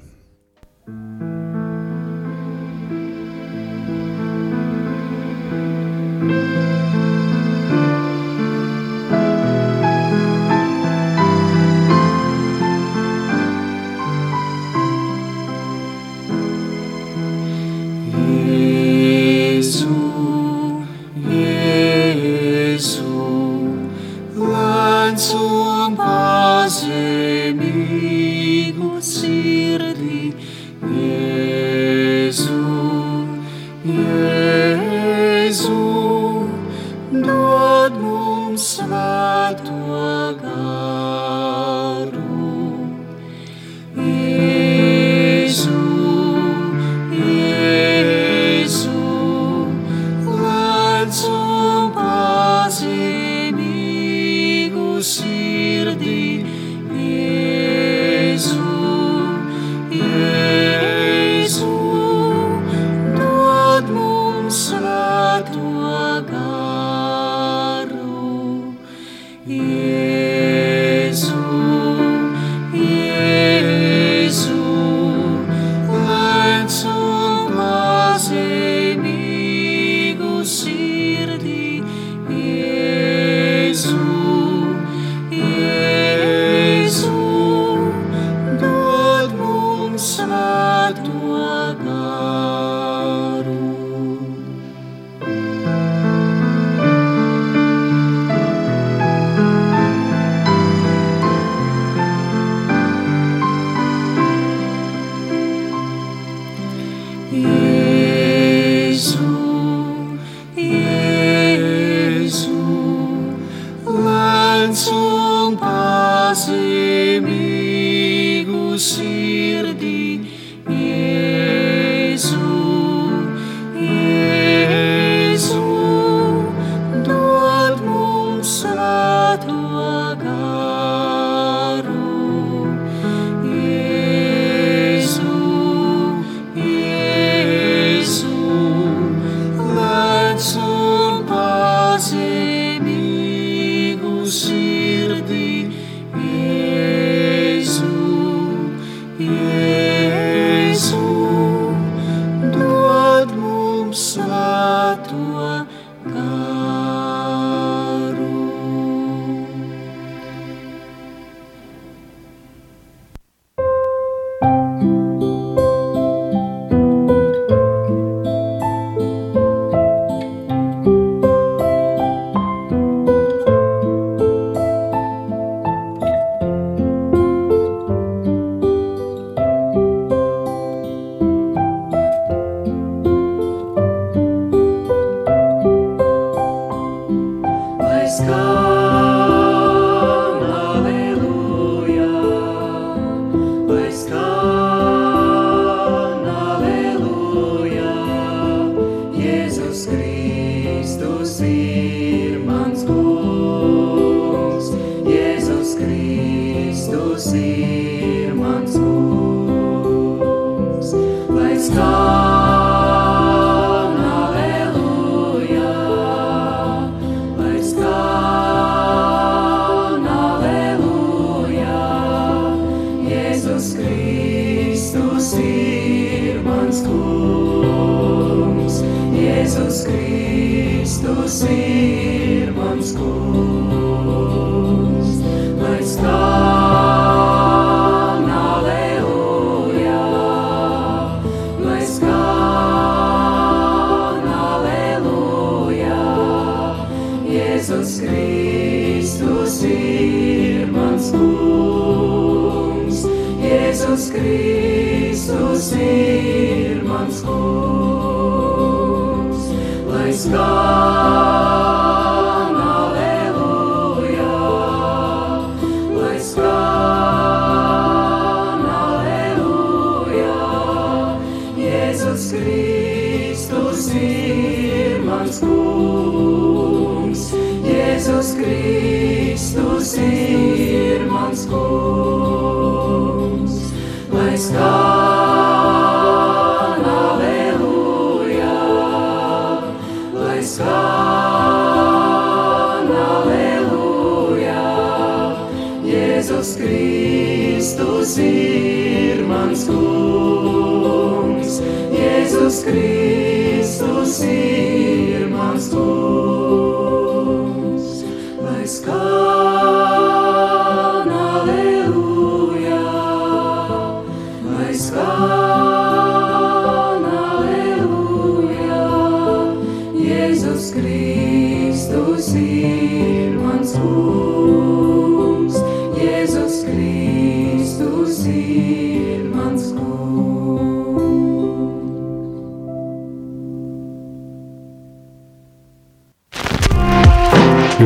Jēzus 296.40 296.56
Kristus 296.56 298.14
ir 298.24 299.26
mans 299.28 299.66
kungs, 299.68 301.58
Jēzus 301.92 302.62
Kristus 302.64 304.22
ir 304.24 304.49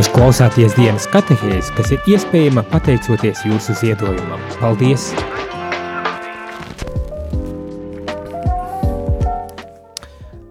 Jūs 0.04 0.12
klausāties 0.12 0.74
dienas 0.76 1.06
katehēs, 1.08 1.70
kas 1.78 1.94
ir 1.96 2.08
iespējama 2.12 2.60
pateicoties 2.68 3.40
jūsu 3.48 3.72
ziedojumam. 3.80 4.42
Paldies! 4.60 5.06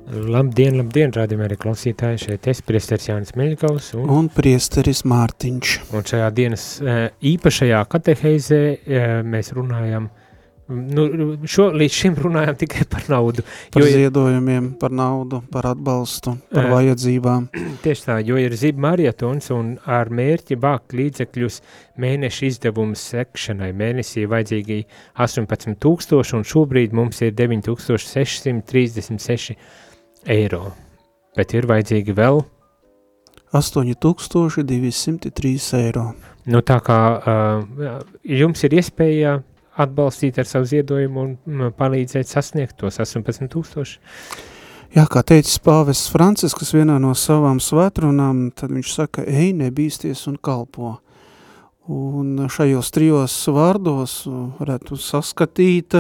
Labdien, 0.09 0.79
labdien, 0.81 1.13
rādījumā 1.13 1.51
arī 1.51 1.59
klausītāji, 1.67 2.23
šeit 2.23 2.49
es, 2.49 2.65
priesteris 2.65 3.11
Jānis 3.11 3.37
Meļgaus, 3.37 3.91
un, 4.01 4.09
Un 4.17 4.33
priesteris 4.33 5.05
Mārtiņš. 5.13 5.77
un 5.93 6.09
šajā 6.09 6.33
dienas 6.33 6.67
eh, 6.81 7.05
īpašajā 7.35 7.85
kateheizē 7.93 8.63
eh, 8.73 9.19
mēs 9.21 9.53
runājam, 9.53 10.09
nu, 10.73 11.37
šo, 11.49 11.71
līdz 11.77 11.93
šim 11.97 12.15
runājam 12.25 12.57
tikai 12.61 12.85
par 12.91 13.03
naudu, 13.13 13.43
Par 13.73 13.83
jo 13.83 13.87
ir, 13.89 13.93
ziedojumiem, 13.99 14.65
par 14.81 14.91
naudu, 14.95 15.37
par 15.53 15.65
atbalstu, 15.73 16.31
par 16.53 16.65
Jā. 16.67 16.71
vajadzībām. 16.73 17.43
tieši 17.85 18.03
tā, 18.07 18.15
jo 18.27 18.37
ir 18.41 18.53
zib 18.59 18.77
marietons 18.83 19.47
un 19.55 19.67
ar 19.87 20.07
mērķi 20.13 20.55
vākt 20.63 20.89
līdzekļus 20.99 21.57
mēneša 22.03 22.43
izdevumu 22.49 22.95
sekšanai. 22.99 23.71
Mēnesī 23.77 24.23
vajadzīgi 24.31 24.79
18 25.21 25.77
tūkstoši 25.83 26.33
un 26.39 26.45
šobrīd 26.55 26.91
mums 26.97 27.17
ir 27.23 27.31
9636 27.39 29.57
eiro. 30.31 30.65
Bet 31.37 31.49
ir 31.57 31.65
vajadzīgi 31.71 32.13
vēl, 32.17 32.37
8203 33.53 35.75
eiro. 35.77 36.15
nu 36.47 36.61
tā 36.65 36.79
kā 36.83 37.21
uh, 37.21 37.63
jums 38.25 38.65
ir 38.65 38.73
iespēja 38.81 39.43
atbalstīt 39.81 40.39
ar 40.39 40.49
savu 40.49 40.69
ziedojumu 40.69 41.23
un 41.23 41.37
mm, 41.37 41.77
palīdzēt 41.79 42.29
sasniegt 42.29 42.77
tos 42.81 43.01
18 43.01 43.49
tūkstoši. 43.53 44.01
Jā, 44.93 45.07
kā 45.09 45.23
teicis 45.25 45.57
pāvests 45.65 46.11
Francisks 46.13 46.75
vienā 46.77 46.99
no 47.01 47.15
savām 47.17 47.63
svētrunām, 47.65 48.51
tad 48.53 48.75
viņš 48.77 48.91
saka, 48.93 49.25
ej, 49.25 49.55
nebīsties 49.57 50.27
un 50.29 50.37
kalpo. 50.37 50.99
Un 51.89 52.45
šajos 52.53 52.93
trijos 52.95 53.37
vārdos 53.51 54.21
varētu 54.61 54.99
saskatīt 55.01 55.97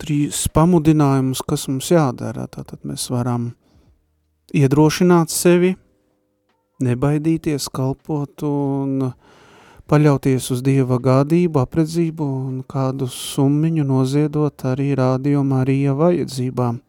trīs 0.00 0.46
pamudinājumus, 0.56 1.44
kas 1.46 1.68
mums 1.68 1.92
jādara. 1.92 2.48
Tātad 2.50 2.80
mēs 2.88 3.04
varam 3.12 3.52
iedrošināt 4.56 5.30
sevi, 5.30 5.74
nebaidīties, 6.84 7.68
kalpot 7.74 8.46
un 8.48 9.12
paļauties 9.90 10.50
uz 10.54 10.62
Dieva 10.64 10.98
gādību, 11.02 11.60
apredzību 11.62 12.28
un 12.48 12.62
kādu 12.68 13.08
summiņu 13.10 13.84
noziedot 13.88 14.66
arī 14.70 14.92
rādio 14.98 15.44
Marija 15.46 15.94
vajadzībām. 15.98 16.80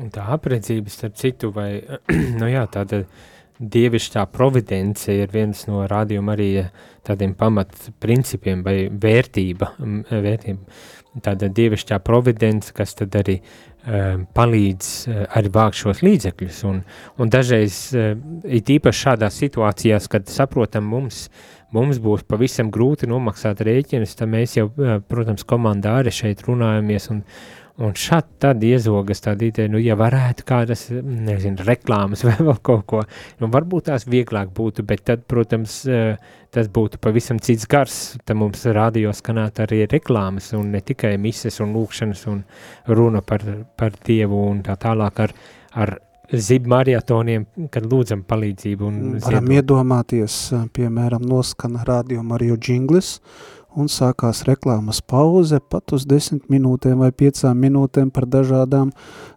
Un 0.00 0.08
tā 0.14 0.24
apredzība, 0.32 0.88
starp 0.88 1.18
citu, 1.20 1.50
vai, 1.52 1.82
nu 2.40 2.48
jā, 2.48 2.64
tāda 2.72 3.04
dievišķā 3.60 4.24
providence 4.32 5.12
ir 5.12 5.28
viens 5.32 5.66
no 5.68 5.82
rādījuma 5.88 6.32
arī 6.32 6.48
tādiem 7.04 7.34
pamat 7.36 7.90
principiem 8.00 8.62
vai 8.64 8.88
vērtība, 8.88 9.74
vērtība. 10.08 10.80
Tāda 11.20 11.50
dievišķā 11.52 11.98
providence, 12.06 12.72
kas 12.72 12.94
tad 12.96 13.16
arī 13.18 13.40
palīdz 14.36 14.90
uh, 15.08 15.22
arī 15.38 15.52
vākt 15.54 15.80
šos 15.80 16.02
līdzekļus. 16.04 16.58
Un, 16.68 16.82
un 17.20 17.32
dažreiz, 17.32 17.78
uh, 17.94 18.12
it 18.44 18.68
īpaši 18.72 19.06
šādās 19.06 19.38
situācijās, 19.40 20.08
kad 20.12 20.28
saprotam 20.28 20.88
mums, 20.90 21.28
mums 21.72 22.00
būs 22.02 22.26
pavisam 22.28 22.72
grūti 22.74 23.08
nomaksāt 23.10 23.62
rēķinus, 23.64 24.16
tad 24.18 24.32
mēs 24.32 24.58
jau, 24.58 24.68
protams, 25.08 25.46
komandā 25.48 26.00
arī 26.02 26.12
šeit 26.14 26.44
runājamies 26.48 27.10
un, 27.14 27.24
Un 27.80 27.94
šādi 27.96 28.34
tad 28.42 28.64
iezogas 28.66 29.22
tāda 29.24 29.46
ideja, 29.46 29.70
nu, 29.72 29.78
ja 29.80 29.94
varētu 29.96 30.44
kādas, 30.48 30.82
nezinu, 30.90 31.64
reklāmas 31.64 32.24
vai 32.26 32.34
vēl 32.36 32.58
kaut 32.66 32.84
ko, 32.90 33.00
nu, 33.40 33.48
varbūt 33.52 33.88
tās 33.88 34.04
vieglāk 34.10 34.52
būtu, 34.56 34.84
bet 34.88 35.06
tad, 35.08 35.24
protams, 35.30 35.80
eh, 35.88 36.20
tas 36.52 36.68
būtu 36.68 37.00
pavisam 37.00 37.40
cits 37.40 37.64
gars, 37.70 37.96
tad 38.24 38.36
mums 38.40 38.66
radio 38.76 39.14
skanāt 39.16 39.62
arī 39.64 39.86
reklāmas 39.88 40.52
un 40.58 40.74
ne 40.74 40.82
tikai 40.84 41.14
mises 41.22 41.56
un 41.64 41.72
lūkšanas 41.76 42.26
un 42.32 42.44
runa 42.90 43.24
par, 43.24 43.46
par 43.80 43.96
Dievu 44.04 44.44
un 44.50 44.60
tā 44.66 44.76
tālāk 44.80 45.24
ar, 45.24 45.36
ar 45.72 45.96
zib 46.30 46.66
marietoniem, 46.70 47.46
kad 47.72 47.86
lūdzam 47.90 48.22
palīdzību 48.28 48.86
un 48.86 48.98
Varam 49.24 49.48
ziedot. 49.48 49.56
iedomāties, 49.56 50.36
piemēram, 50.76 51.24
noskana 51.26 51.82
radio 51.86 52.22
Mariju 52.26 52.58
džinglis, 52.60 53.16
un 53.78 53.88
sākās 53.90 54.42
reklāmas 54.48 55.00
pauze 55.00 55.60
pat 55.70 55.94
uz 55.94 56.06
desmit 56.08 56.48
minūtēm 56.50 57.00
vai 57.04 57.10
piecām 57.14 57.58
minūtēm 57.62 58.10
par 58.14 58.26
dažādām 58.30 58.90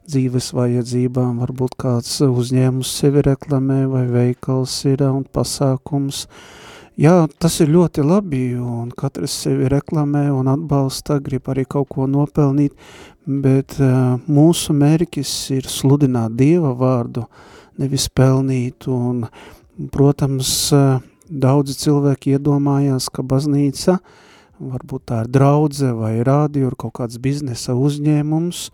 dzīves 0.10 0.52
vajadzībām. 0.58 1.40
Varbūt 1.44 1.78
kāds 1.80 2.18
uzņēmums 2.26 2.94
sevi 3.00 3.24
reklamē 3.26 3.84
vai 3.92 4.04
veikals 4.10 4.76
ir 4.90 5.06
un 5.10 5.24
pasākums. 5.24 6.26
Jā, 7.00 7.24
tas 7.42 7.56
ir 7.64 7.72
ļoti 7.74 8.04
labi, 8.06 8.44
un 8.54 8.92
katrs 8.94 9.34
sevi 9.46 9.70
reklamē 9.72 10.28
un 10.34 10.52
atbalsta, 10.52 11.18
grib 11.26 11.50
arī 11.50 11.66
kaut 11.66 11.90
ko 11.90 12.06
nopelnīt, 12.06 12.76
bet 13.26 13.80
uh, 13.82 14.20
mūsu 14.30 14.76
mērķis 14.78 15.32
ir 15.56 15.70
sludināt 15.70 16.36
Dieva 16.38 16.76
vārdu, 16.78 17.26
nevis 17.82 18.06
pelnīt, 18.14 18.86
un, 18.94 19.24
protams, 19.90 20.54
uh, 20.78 21.02
daudzi 21.30 21.76
cilvēki 21.80 22.36
iedomājās, 22.38 23.10
ka 23.14 23.26
baznīca, 23.26 23.98
varbūt 24.64 25.08
tā 25.10 25.24
ir 25.24 25.32
draudze 25.34 25.94
vai 25.98 26.18
rādio, 26.26 26.70
ir 26.70 26.78
kaut 26.80 26.96
kāds 27.00 27.20
biznesa 27.22 27.76
uzņēmums, 27.76 28.68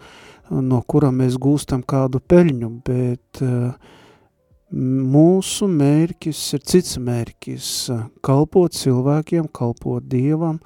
no 0.65 0.81
kura 0.89 1.13
mēs 1.13 1.37
gūstam 1.41 1.83
kādu 1.85 2.21
peļņu, 2.21 2.69
bet 2.85 3.41
uh, 3.45 3.95
mūsu 4.73 5.69
mērķis 5.69 6.43
ir 6.57 6.67
cits 6.73 6.99
mērķis– 7.01 7.71
kalpot 8.27 8.75
cilvēkiem, 8.77 9.49
kalpot 9.53 10.05
Dievam 10.09 10.59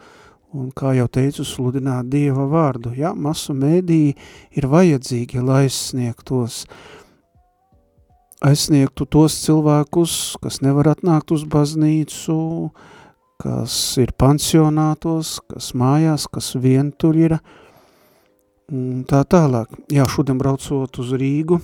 un, 0.53 0.69
kā 0.75 0.93
jau 0.97 1.07
teicu, 1.11 1.45
sludināt 1.47 2.09
Dieva 2.13 2.45
vārdu. 2.49 2.93
Jā, 2.97 3.13
masu 3.15 3.55
mēdī 3.57 4.13
ir 4.53 4.67
vajadzīgi, 4.69 5.41
lai 5.43 5.63
aizsniegtos, 5.67 6.63
aizsniegtu 8.43 9.07
tos 9.07 9.37
cilvēkus, 9.45 10.35
kas 10.43 10.59
nevar 10.63 10.91
atnākt 10.91 11.31
uz 11.35 11.45
baznīcu, 11.47 12.37
kas 13.43 13.75
ir 14.01 14.13
pansionātos, 14.19 15.37
kas 15.51 15.71
mājās, 15.79 16.27
kas 16.31 16.53
vientuļ 16.59 17.21
ir, 17.23 17.37
un 18.71 19.03
tā 19.07 19.23
tālāk. 19.27 19.71
Jā, 19.91 20.07
šodien 20.11 20.39
braucot 20.39 20.99
uz 20.99 21.15
Rīgu, 21.19 21.61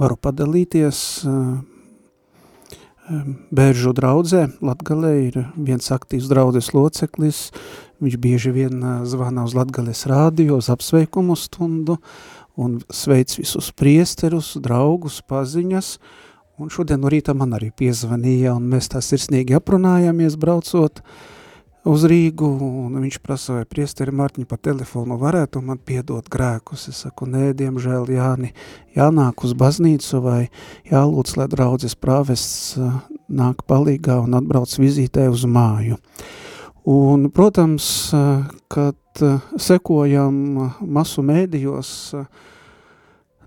varu 0.00 0.16
padalīties 0.20 1.04
Bēržu 3.50 3.90
draudzē, 3.96 4.44
Latgalē 4.62 5.14
ir 5.24 5.38
viens 5.58 5.88
aktīvs 5.90 6.28
draudzes 6.30 6.68
loceklis, 6.76 7.48
viņš 7.98 8.18
bieži 8.22 8.52
vien 8.54 8.84
zvana 9.02 9.42
uz 9.48 9.56
Latgales 9.58 10.04
rādio, 10.06 10.60
uz 10.60 10.68
apsveikumu 10.70 11.34
stundu 11.34 11.98
un 12.60 12.78
sveic 12.92 13.32
visus 13.40 13.70
priesterus, 13.72 14.52
draugus, 14.60 15.20
paziņas, 15.24 15.94
un 16.60 16.72
šodien 16.72 17.00
no 17.00 17.10
rīta 17.12 17.34
man 17.36 17.56
arī 17.56 17.70
piezvanīja, 17.72 18.54
un 18.58 18.68
mēs 18.72 18.92
tā 18.92 19.00
sirsnīgi 19.04 19.56
aprunājāmies 19.56 20.36
braucot, 20.40 21.00
uz 21.88 22.04
Rīgu, 22.04 22.48
un 22.84 22.98
viņš 23.00 23.18
prasa, 23.24 23.54
vai 23.56 23.68
priesteri 23.68 24.12
Martiņu 24.12 24.48
pa 24.48 24.58
telefonu 24.60 25.16
varētu 25.20 25.62
man 25.64 25.80
piedot 25.80 26.28
grēkus. 26.32 26.88
Es 26.92 27.00
saku, 27.06 27.28
nē, 27.30 27.54
diemžēl 27.56 28.10
Jāni, 28.12 28.52
jānāk 28.96 29.46
uz 29.46 29.56
baznīcu 29.56 30.20
vai 30.24 30.40
jālūdz, 30.90 31.38
lai 31.40 31.48
draudzes 31.52 31.96
prāvests 31.96 32.76
nāk 33.30 33.64
palīgā 33.68 34.20
un 34.20 34.36
atbrauc 34.36 34.76
vizītē 34.82 35.30
uz 35.32 35.46
māju. 35.48 35.96
Un, 36.84 37.28
protams, 37.30 37.84
kad 38.72 39.24
sekojam 39.60 40.36
masu 40.80 41.22
mēdījos, 41.26 41.90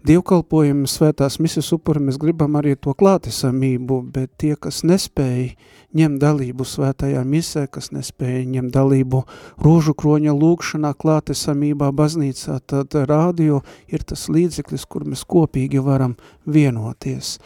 dievkalpojumu 0.08 0.88
svētās 0.90 1.38
misijas 1.40 1.70
upuri, 1.76 2.02
mēs 2.04 2.18
gribam 2.20 2.58
arī 2.60 2.76
to 2.76 2.92
klātesamību, 2.98 4.00
bet 4.14 4.34
tie, 4.42 4.54
kas 4.60 4.82
nespēja 4.88 5.54
ņemt 5.96 6.20
dalību 6.22 6.66
svētajā 6.68 7.22
misē, 7.28 7.66
kas 7.72 7.92
nespēja 7.96 8.44
ņemt 8.56 8.74
dalību 8.74 9.22
rožu 9.64 9.94
kroņa 9.98 10.34
lūkšanā, 10.36 10.94
klātesamībā, 11.00 11.92
baznīcā, 11.96 12.58
tad 12.68 12.98
rādio 13.08 13.62
ir 13.88 14.04
tas 14.04 14.26
līdzeklis, 14.34 14.88
kur 14.90 15.08
mēs 15.08 15.24
kopīgi 15.30 15.84
varam 15.86 16.18
vienoties. 16.46 17.38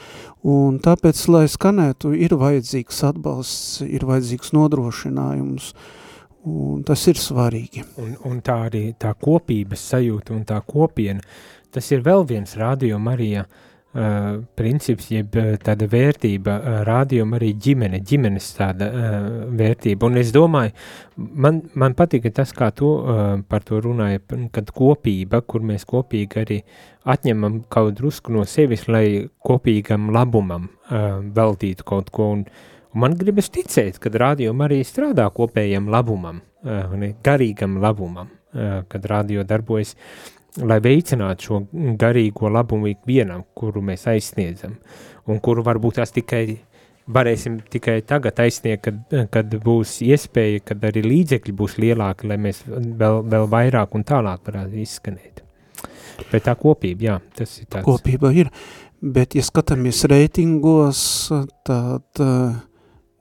Un 0.47 0.79
tāpēc, 0.83 1.21
lai 1.33 1.45
skanētu, 1.51 2.15
ir 2.15 2.37
vajadzīgs 2.39 3.03
atbalsts, 3.11 3.83
ir 3.85 4.07
vajadzīgs 4.07 4.55
nodrošinājums, 4.55 5.73
un 6.47 6.81
tas 6.87 7.03
ir 7.11 7.19
svarīgi. 7.19 7.83
Un, 7.99 8.15
un 8.29 8.41
tā 8.45 8.61
arī 8.69 8.87
tā 8.99 9.11
kopības 9.19 9.83
sajūta 9.91 10.33
un 10.37 10.45
tā 10.47 10.61
kopiena, 10.65 11.21
tas 11.71 11.91
ir 11.91 12.03
vēl 12.05 12.25
viens 12.27 12.53
rādio 12.59 12.99
Marija 12.99 13.45
uh, 13.97 14.43
princips, 14.57 15.09
jeb 15.11 15.35
tāda 15.63 15.87
vērtība, 15.89 16.57
uh, 16.57 16.77
rādio 16.87 17.25
arī 17.37 17.53
ģimene, 17.53 18.01
ģimenes 18.05 18.49
tāda 18.57 18.89
uh, 18.89 19.17
vērtība. 19.57 20.09
Un 20.09 20.21
es 20.21 20.31
domāju, 20.35 20.73
man, 21.15 21.61
man 21.73 21.97
patika 21.97 22.31
tas, 22.41 22.53
kā 22.55 22.69
to 22.75 22.93
uh, 22.99 23.25
par 23.49 23.65
to 23.67 23.81
runāja, 23.83 24.21
kad 24.53 24.71
kopība, 24.75 25.41
kur 25.41 25.65
mēs 25.65 25.87
kopīgi 25.89 26.43
arī 26.43 26.61
atņemam 27.07 27.61
kaut 27.71 27.97
drusku 27.99 28.33
no 28.35 28.45
sevis, 28.47 28.87
lai 28.91 29.27
kopīgam 29.47 30.11
labumam 30.15 30.69
uh, 30.69 31.19
veltītu 31.21 31.87
kaut 31.87 32.11
ko. 32.13 32.31
Un, 32.37 32.47
un 32.93 33.05
man 33.05 33.17
gribas 33.19 33.51
ticēt, 33.53 34.01
kad 34.03 34.15
rādio 34.15 34.55
arī 34.65 34.83
strādā 34.87 35.29
kopējam 35.33 35.89
labumam, 35.93 36.41
uh, 36.67 36.97
garīgam 37.23 37.79
labumam, 37.83 38.33
uh, 38.53 38.81
kad 38.91 39.07
rādio 39.07 39.47
darbojas 39.47 39.95
uh, 39.95 40.36
lai 40.65 40.79
veicinātu 40.83 41.47
šo 41.47 41.59
garīgo 41.99 42.49
labumu 42.51 42.89
ikvienam, 42.91 43.43
kuru 43.57 43.83
mēs 43.85 44.07
aizsniedzam, 44.09 44.77
un 45.27 45.41
kuru 45.43 45.65
varbūt 45.65 45.99
tās 45.99 46.13
tikai 46.15 46.45
varēsim 47.07 47.59
tikai 47.71 48.01
tagad 48.07 48.39
aizsniegt, 48.43 48.87
kad, 48.87 49.17
kad 49.31 49.57
būs 49.63 49.97
iespēja, 50.05 50.63
kad 50.67 50.83
arī 50.89 51.05
līdzekļi 51.05 51.55
būs 51.55 51.77
lielāki, 51.79 52.27
lai 52.27 52.39
mēs 52.41 52.63
vēl, 52.67 53.21
vēl 53.31 53.47
vairāk 53.51 53.95
un 53.95 54.03
tālāk 54.07 54.43
varētu 54.49 54.81
izskanēt. 54.83 55.43
Bet 56.31 56.47
tā 56.47 56.55
kopība, 56.59 57.07
jā, 57.07 57.17
tas 57.37 57.59
ir 57.61 57.69
tāds. 57.69 57.85
Kopība 57.85 58.33
ir, 58.35 58.49
bet 58.99 59.37
ja 59.37 59.45
skatāmies 59.45 60.01
reitingos, 60.09 61.01
tad 61.67 62.23
uh, 62.23 62.57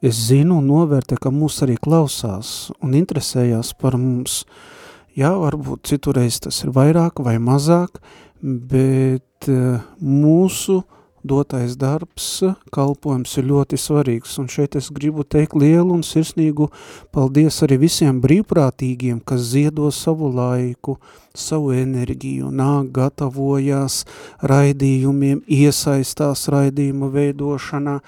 es 0.03 0.25
zinu 0.33 0.59
un 0.63 0.71
novērtē, 0.73 1.21
ka 1.21 1.31
mūs 1.31 1.61
arī 1.67 1.77
klausās 1.79 2.73
un 2.81 2.97
interesējās 2.99 3.75
par 3.79 4.01
mums, 4.01 4.43
uh, 4.43 4.76
Jā, 5.17 5.31
varbūt 5.41 5.89
citurreiz 5.89 6.37
tas 6.45 6.59
ir 6.61 6.75
vairāk 6.77 7.23
vai 7.25 7.39
mazāk, 7.41 8.03
bet 8.45 9.49
eh, 9.49 9.79
mūsu 10.05 10.83
dotais 11.27 11.73
darbs, 11.81 12.43
kalpojums 12.69 13.33
ir 13.41 13.49
ļoti 13.49 13.79
svarīgs, 13.81 14.37
un 14.43 14.51
šeit 14.53 14.77
es 14.77 14.91
gribu 14.93 15.25
teikt 15.25 15.57
lielu 15.57 15.89
un 15.95 16.05
sirsnīgu 16.07 16.69
paldies 17.17 17.63
arī 17.65 17.81
visiem 17.87 18.21
brīvprātīgiem, 18.21 19.23
kas 19.25 19.49
ziedo 19.55 19.89
savu 19.89 20.29
laiku, 20.37 20.99
savu 21.33 21.73
enerģiju, 21.81 22.53
nāk 22.53 22.93
gatavojās 23.01 24.03
raidījumiem, 24.45 25.43
iesaistās 25.49 26.45
raidījumu 26.53 27.11
veidošanā, 27.17 27.99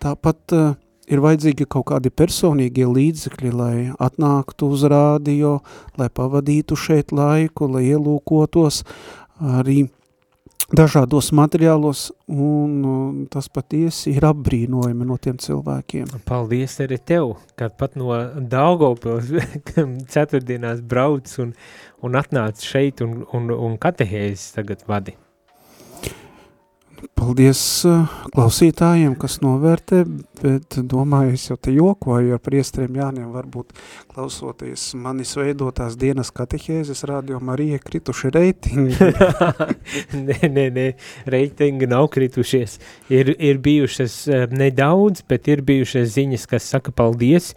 tāpat 0.00 0.56
uh, 0.56 0.72
ir 1.10 1.22
vajadzīgi 1.24 1.66
kaut 1.70 1.88
kādi 1.92 2.12
personīgie 2.12 2.86
līdzekļi, 2.88 3.52
lai 3.54 3.74
atnāktu 4.02 4.70
uz 4.74 4.86
rādio, 4.90 5.58
lai 6.00 6.08
pavadītu 6.08 6.78
šeit 6.78 7.12
laiku, 7.14 7.68
lai 7.70 7.86
ielūkotos 7.90 8.82
arī 9.44 9.84
dažādos 10.74 11.30
materiālos, 11.36 12.06
un 12.30 13.26
tas 13.32 13.50
patiesi 13.52 14.14
ir 14.14 14.24
apbrīnojumi 14.30 15.08
no 15.08 15.18
tiem 15.20 15.36
cilvēkiem. 15.40 16.08
Paldies 16.28 16.78
arī 16.84 16.98
tev, 16.98 17.34
kad 17.58 17.76
pat 17.80 17.98
no 18.00 18.16
Daugavpils 18.34 19.34
ceturtdienās 20.14 20.80
brauc 20.80 21.28
un, 21.44 21.52
un 22.04 22.20
atnāc 22.20 22.64
šeit 22.64 23.04
un, 23.04 23.22
un, 23.36 23.52
un 23.52 23.76
katehēzes 23.80 24.54
tagad 24.56 24.86
vadi. 24.88 25.18
Paldies 27.12 27.60
uh, 27.88 28.04
klausītājiem, 28.32 29.14
kas 29.20 29.38
novērtē, 29.42 30.00
bet 30.40 30.76
domāju, 30.90 31.34
es 31.36 31.44
jau 31.48 31.56
te 31.60 31.72
jokoju 31.74 32.36
ar 32.36 32.40
priestriem 32.42 32.96
Jāniem, 32.98 33.28
varbūt 33.34 33.74
klausoties 34.12 34.86
manis 35.00 35.34
veidotās 35.36 35.98
dienas 36.00 36.32
katehēzes 36.34 37.04
radio 37.10 37.40
Marija 37.44 37.80
krituši 37.82 38.32
reitingi. 38.34 38.96
nē, 40.26 40.38
nē, 40.56 40.66
nē, 40.78 40.86
reitingi 41.34 41.90
nav 41.90 42.08
kritušies. 42.14 42.78
Ir, 43.12 43.34
ir 43.36 43.60
bijušas 43.64 44.18
uh, 44.30 44.44
nedaudz, 44.54 45.24
bet 45.28 45.50
ir 45.52 45.64
bijušas 45.66 46.14
ziņas, 46.16 46.48
kas 46.50 46.70
saka 46.76 46.94
paldies, 46.94 47.52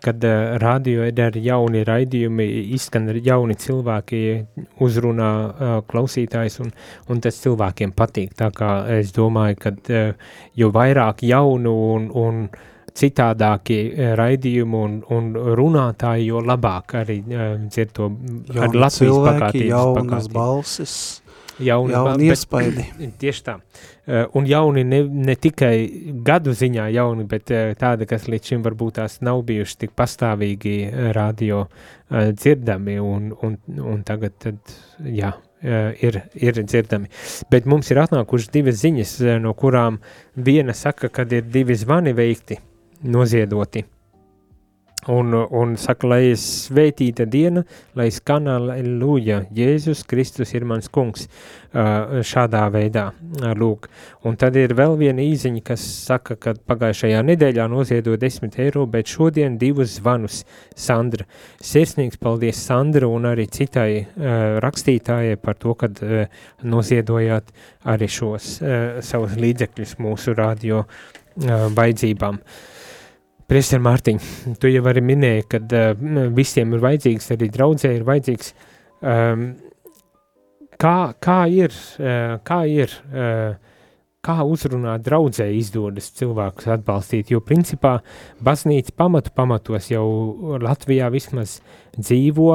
kad 0.00 0.24
uh, 0.24 0.56
radio 0.62 1.04
ir 1.04 1.38
jauni 1.44 1.84
raidījumi, 1.84 2.46
izskan 2.76 3.10
jauni 3.24 3.56
cilvēki, 3.60 4.20
uzrunā 4.84 5.30
uh, 5.30 5.72
klausītājs, 5.88 6.60
un, 6.64 6.72
un 7.12 7.24
tas 7.24 7.40
cilvēkiem 7.42 7.92
patīk. 7.96 8.32
Tā 8.38 8.50
kā 8.54 8.70
es 8.96 9.12
domāju, 9.16 9.58
ka 9.60 9.74
uh, 9.74 10.30
jo 10.56 10.70
vairāk 10.74 11.24
jaunu 11.28 11.74
un, 11.94 12.08
un 12.14 12.46
citādākie 12.94 14.14
raidījumi 14.16 14.80
un, 14.86 14.96
un 15.12 15.32
runātāji, 15.58 16.30
jo 16.30 16.40
labāk 16.44 16.96
arī 17.02 17.20
uh, 17.26 17.44
dzird 17.66 17.92
to 17.98 18.08
ar 18.54 18.72
Latvijas 18.72 19.20
pakātības. 19.28 19.68
Jaunas 19.74 20.00
pakātību. 20.00 20.38
balsis 20.38 20.96
jauni, 21.58 21.92
jauni 21.92 22.28
iespaidi. 22.30 22.86
Tieši 23.20 23.44
tā. 23.46 23.56
Uh, 24.04 24.26
un 24.36 24.48
jauni 24.48 24.84
ne, 24.84 25.00
ne 25.28 25.36
tikai 25.40 25.74
gadu 26.26 26.52
ziņā 26.56 26.88
jauni, 26.94 27.24
bet 27.28 27.52
uh, 27.54 27.72
tādi, 27.78 28.08
kas 28.10 28.28
līdz 28.28 28.52
šim 28.52 28.66
varbūt 28.66 28.98
tās 29.00 29.20
nav 29.24 29.42
bijuši 29.48 29.78
tik 29.84 29.94
pastāvīgi 29.96 30.76
uh, 30.88 31.08
radio 31.16 31.66
dzirdami 32.14 32.98
un, 33.00 33.30
un, 33.42 33.54
un 33.80 34.02
tagad, 34.06 34.34
tad, 34.38 34.74
jā, 35.08 35.32
ir, 35.64 36.20
ir 36.36 36.60
dzirdami. 36.60 37.08
Bet 37.50 37.66
mums 37.66 37.88
ir 37.90 38.02
atnākušas 38.04 38.52
divas 38.54 38.76
ziņas, 38.84 39.16
no 39.42 39.54
kurām 39.58 39.96
viena 40.36 40.76
saka, 40.76 41.08
kad 41.08 41.32
ir 41.34 41.48
divi 41.48 41.74
zvani 41.80 42.12
veikti, 42.14 42.60
noziedoti 43.08 43.86
Un, 45.06 45.32
un 45.50 45.74
saka, 45.76 46.08
lai 46.08 46.30
es 46.30 46.42
svētīta 46.64 47.26
diena, 47.28 47.60
lai 47.98 48.06
skan 48.14 48.46
aleluja, 48.48 49.42
Jēzus 49.52 50.00
Kristus 50.08 50.54
ir 50.56 50.64
mans 50.64 50.88
kungs, 50.88 51.26
šādā 51.74 52.62
veidā, 52.72 53.10
lūk. 53.58 53.90
Un 54.24 54.38
tad 54.40 54.56
ir 54.56 54.72
vēl 54.78 54.96
viena 54.96 55.20
īziņa, 55.20 55.62
kas 55.66 55.84
saka, 56.06 56.38
ka 56.40 56.54
pagājušajā 56.56 57.20
nedēļā 57.28 57.68
noziedo 57.68 58.16
10 58.16 58.56
eiro, 58.64 58.86
bet 58.88 59.12
šodien 59.12 59.58
divus 59.60 59.98
zvanus 59.98 60.42
Sandra. 60.72 61.28
Sirsnīgs 61.60 62.20
paldies 62.22 62.64
Sandra 62.64 63.10
un 63.10 63.28
arī 63.28 63.44
citai 63.52 64.06
rakstītājai 64.64 65.36
par 65.42 65.60
to, 65.60 65.76
kad 65.76 66.00
noziedojāt 66.64 67.52
arī 67.92 68.08
šos 68.08 68.54
savus 69.04 69.36
līdzekļus 69.36 69.98
mūsu 70.00 70.38
radio 70.38 70.86
vajadzībām. 71.36 72.40
Uh, 72.40 72.73
Priester 73.44 73.80
Mārtiņ, 73.84 74.20
tu 74.60 74.70
jau 74.72 74.84
arī 74.88 75.02
minēji, 75.04 75.44
ka 75.52 75.60
uh, 75.60 76.06
visiem 76.32 76.72
ir 76.72 76.80
vajadzīgs, 76.84 77.28
arī 77.34 77.50
draudzē 77.52 77.90
ir 77.92 78.06
vajadzīgs. 78.08 78.54
Um, 79.04 79.42
kā, 80.80 80.96
kā 81.20 81.42
ir, 81.52 81.74
uh, 82.00 82.38
kā 82.46 82.62
ir, 82.72 82.94
uh, 83.12 83.58
kā 84.24 84.38
uzrunāt 84.48 85.04
draudzē 85.04 85.50
izdodas 85.58 86.08
cilvēkus 86.16 86.70
atbalstīt, 86.78 87.34
jo 87.34 87.42
principā 87.44 87.98
baznīca 88.44 88.96
pamatu 88.96 89.34
pamatos 89.36 89.90
jau 89.92 90.06
Latvijā 90.64 91.10
vismaz 91.12 91.58
dzīvo 91.98 92.48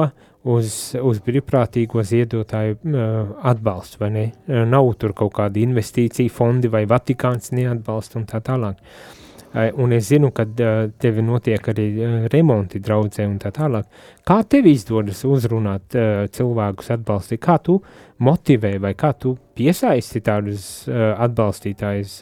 uz, 0.50 0.74
uz 0.98 1.22
brīvprātīgo 1.22 2.02
ziedotāju 2.02 2.80
uh, 2.80 3.30
atbalstu, 3.52 4.02
vai 4.02 4.10
ne? 4.16 4.26
Nav 4.74 4.90
tur 4.98 5.14
kaut 5.14 5.36
kādi 5.38 5.62
investīcija 5.68 6.34
fondi 6.34 6.72
vai 6.72 6.82
Vatikāns 6.90 7.54
neatbalsta 7.54 8.18
un 8.18 8.26
tā 8.26 8.42
tālāk. 8.42 8.82
Uh, 8.82 9.16
un 9.52 9.92
es 9.92 10.08
zinu, 10.08 10.30
ka 10.34 10.44
tev 10.46 11.20
notiek 11.26 11.70
arī 11.72 11.86
remonti 12.30 12.80
draudzē 12.82 13.26
un 13.26 13.38
tā 13.42 13.50
tālāk. 13.54 13.88
Kā 14.26 14.40
tev 14.46 14.68
izdodas 14.70 15.24
uzrunāt 15.26 15.96
cilvēkus 16.36 16.92
atbalstīt? 16.96 17.42
Kā 17.42 17.58
tu 17.58 17.80
motivē 18.22 18.76
vai 18.82 18.94
kā 18.94 19.12
tu 19.18 19.36
piesaisti 19.58 20.22
tādus 20.22 20.68
atbalstītājus? 20.90 22.20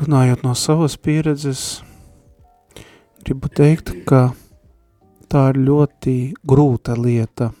Runājot 0.00 0.44
no 0.46 0.52
savas 0.54 0.98
pieredzes, 1.00 1.80
gribu 3.24 3.48
teikt, 3.50 3.94
ka 4.06 4.28
tā 5.30 5.48
ir 5.54 5.64
ļoti 5.70 6.18
grūta 6.46 6.98
lieta– 7.00 7.54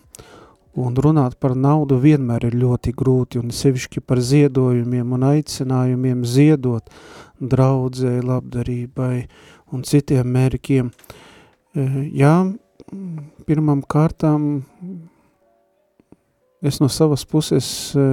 Un 0.80 0.96
runāt 0.96 1.36
par 1.40 1.52
naudu 1.58 1.98
vienmēr 2.00 2.46
ir 2.48 2.56
ļoti 2.56 2.92
grūti, 2.96 3.40
un 3.40 3.52
sevišķi 3.52 4.00
par 4.06 4.20
ziedojumiem 4.24 5.12
un 5.12 5.26
aicinājumiem 5.28 6.22
ziedot 6.24 6.88
draudzē, 7.40 8.20
labdarībai 8.24 9.26
un 9.74 9.84
citiem 9.84 10.28
mērķiem. 10.36 10.90
E, 10.90 11.86
jā, 12.16 12.34
pirmam 13.46 13.82
kārtām 13.82 14.46
es 16.62 16.80
no 16.80 16.88
savas 16.92 17.26
puses 17.28 17.68
e, 17.96 18.06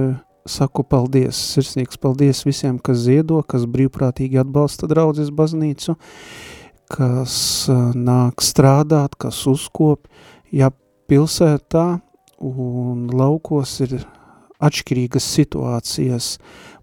saku 0.48 0.84
paldies, 0.84 1.38
sirsnīgs 1.54 2.00
paldies 2.00 2.44
visiem, 2.48 2.78
kas 2.80 3.04
ziedo, 3.06 3.40
kas 3.48 3.68
brīvprātīgi 3.68 4.40
atbalsta 4.40 4.88
draudzes 4.90 5.32
baznīcu, 5.34 5.96
kas 6.92 7.38
e, 7.68 7.78
nāk 7.96 8.44
strādāt, 8.44 9.16
kas 9.20 9.40
uzkop, 9.50 10.04
ja 10.52 10.70
pilsētā 11.08 11.86
un 12.38 13.08
laukos 13.12 13.78
ir 13.86 13.98
atšķirīgas 14.62 15.26
situācijas. 15.36 16.32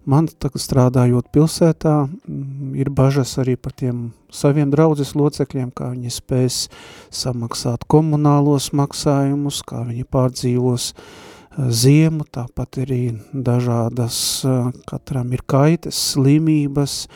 Man 0.06 0.28
tagad 0.30 0.62
strādājot 0.62 1.32
pilsētā, 1.34 2.06
mm, 2.06 2.74
ir 2.78 2.90
bažas 2.94 3.36
arī 3.42 3.56
par 3.58 3.72
tiem 3.72 4.12
saviem 4.30 4.70
draudzes 4.70 5.16
locekļiem, 5.18 5.72
kā 5.74 5.90
viņi 5.90 6.12
spēs 6.14 6.68
samaksāt 7.10 7.88
komunālos 7.90 8.70
maksājumus, 8.70 9.64
kā 9.66 9.82
viņi 9.88 10.06
pārdzīvos 10.06 10.92
eh, 10.94 11.70
ziemu, 11.70 12.24
tāpat 12.30 12.78
arī 12.86 13.18
dažādas, 13.34 14.44
eh, 14.46 14.70
katram 14.86 15.32
ir 15.32 15.42
kaites, 15.42 15.98
slimības, 16.14 17.08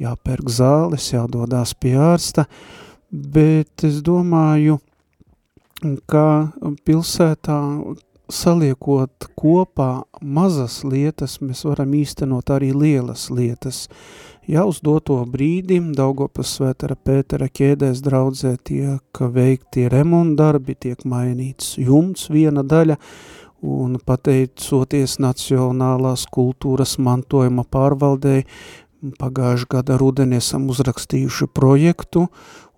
jāpērk 0.00 0.48
zāles, 0.48 1.12
jādodās 1.12 1.76
pie 1.76 1.98
ārsta, 2.00 2.46
bet 3.12 3.84
es 3.84 4.00
domāju, 4.00 4.80
ka 6.10 6.26
pilsētā 6.86 7.58
saliekot 8.28 9.28
kopā 9.38 10.04
mazas 10.20 10.82
lietas, 10.84 11.38
mēs 11.40 11.64
varam 11.64 11.94
īstenot 11.96 12.50
arī 12.52 12.72
lielas 12.76 13.28
lietas. 13.32 13.86
Ja 14.48 14.64
uz 14.68 14.80
doto 14.84 15.18
brīdi 15.28 15.76
Daugopas 15.96 16.54
svētara 16.56 16.96
Pētera 16.96 17.48
ķēdēs 17.52 18.00
draudzē 18.04 18.54
tiek 18.64 19.20
veikti 19.20 19.88
remontdarbi, 19.92 20.74
tiek 20.74 21.04
mainīts 21.04 21.76
jumts 21.80 22.28
viena 22.32 22.64
daļa, 22.64 22.96
un 23.62 23.98
pateicoties 24.06 25.18
Nacionālās 25.20 26.24
kultūras 26.32 26.96
mantojuma 27.02 27.64
pārvaldei, 27.68 28.44
pagājuši 29.18 29.68
gada 29.70 29.98
rudenī 30.00 30.40
esam 30.40 30.68
uzrakstījuši 30.72 31.48
projektu, 31.54 32.26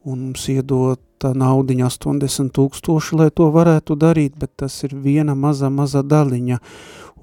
un 0.09 0.27
mums 0.31 0.47
iedot 0.53 1.01
tā 1.21 1.35
naudiņa 1.37 1.89
80 1.91 2.53
tūkstoši, 2.57 3.17
lai 3.21 3.29
to 3.35 3.51
varētu 3.53 3.97
darīt, 4.01 4.39
bet 4.41 4.55
tas 4.63 4.79
ir 4.87 4.95
viena 4.97 5.37
maza, 5.37 5.69
maza 5.71 6.03
daļiņa. 6.07 6.61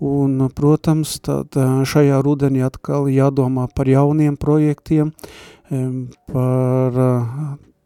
Un, 0.06 0.44
protams, 0.54 1.16
tad 1.26 1.58
šajā 1.58 2.20
rudenī 2.22 2.62
atkal 2.62 3.08
jādomā 3.10 3.66
par 3.74 3.90
jauniem 3.90 4.36
projektiem, 4.38 5.10
par 6.30 7.00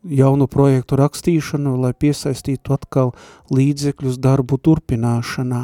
jaunu 0.03 0.47
projektu 0.51 0.99
rakstīšanu, 0.99 1.77
lai 1.79 1.93
piesaistītu 1.95 2.75
atkal 2.75 3.13
līdzekļus 3.53 4.19
darbu 4.19 4.59
turpināšanā. 4.59 5.63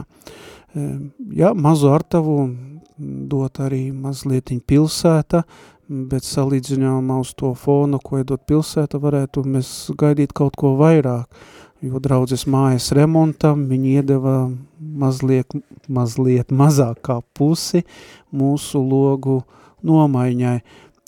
Jā, 1.36 1.52
mazu 1.52 1.92
artavu 1.92 2.40
dot 2.98 3.60
arī 3.62 3.90
mazlietiņ 3.92 4.62
pilsēta, 4.68 5.44
bet 5.88 6.26
salīdzinājumā 6.28 7.19
uz 7.23 7.34
to 7.38 7.54
fonu, 7.58 8.00
ko 8.04 8.21
iedot 8.21 8.43
pilsēta, 8.47 9.00
varētu 9.02 9.43
mēs 9.47 9.69
gaidīt 9.97 10.34
kaut 10.36 10.58
ko 10.60 10.76
vairāk, 10.80 11.32
jo 11.86 12.02
draudzes 12.04 12.47
mājas 12.50 12.89
remontam 12.97 13.67
viņi 13.69 13.97
iedeva 14.00 14.38
mazliet, 14.80 15.54
mazliet 15.88 16.52
mazāk 16.52 17.02
kā 17.06 17.19
pusi 17.38 17.84
mūsu 18.34 18.82
logu 18.82 19.41
nomaiņai. 19.86 20.58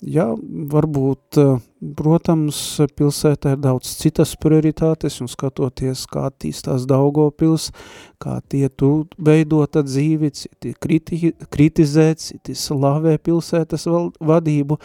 Jā, 0.08 0.30
varbūt, 0.72 1.36
eh, 1.36 1.58
protams, 1.80 2.58
pilsētā 2.96 3.54
ir 3.54 3.62
daudz 3.64 3.94
citas 4.00 4.34
prioritātes, 4.40 5.16
un 5.24 5.30
skatoties, 5.30 6.04
kā 6.10 6.26
attīstās 6.28 6.84
Daugopils, 6.88 7.70
kā 8.20 8.36
tie 8.52 8.68
tu 8.68 9.06
veidota 9.16 9.82
dzīvi, 9.86 10.30
citi 10.36 10.74
kriti, 10.76 11.32
kritizē, 11.48 12.10
citi 12.20 12.56
slavē 12.58 13.16
pilsētas 13.24 13.86
vadību, 14.20 14.76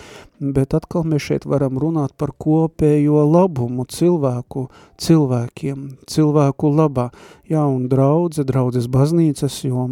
bet 0.55 0.75
atkal 0.77 1.03
mēs 1.07 1.27
šeit 1.27 1.47
varam 1.47 1.79
runāt 1.79 2.15
par 2.19 2.31
kopējo 2.31 3.25
labumu 3.27 3.85
cilvēku, 3.91 4.67
cilvēkiem, 5.01 5.87
cilvēku 6.11 6.71
labā. 6.71 7.09
Jā, 7.45 7.61
un 7.69 7.85
draudze, 7.91 8.41
draudzes 8.47 8.87
baznīcas, 8.89 9.59
jo 9.67 9.89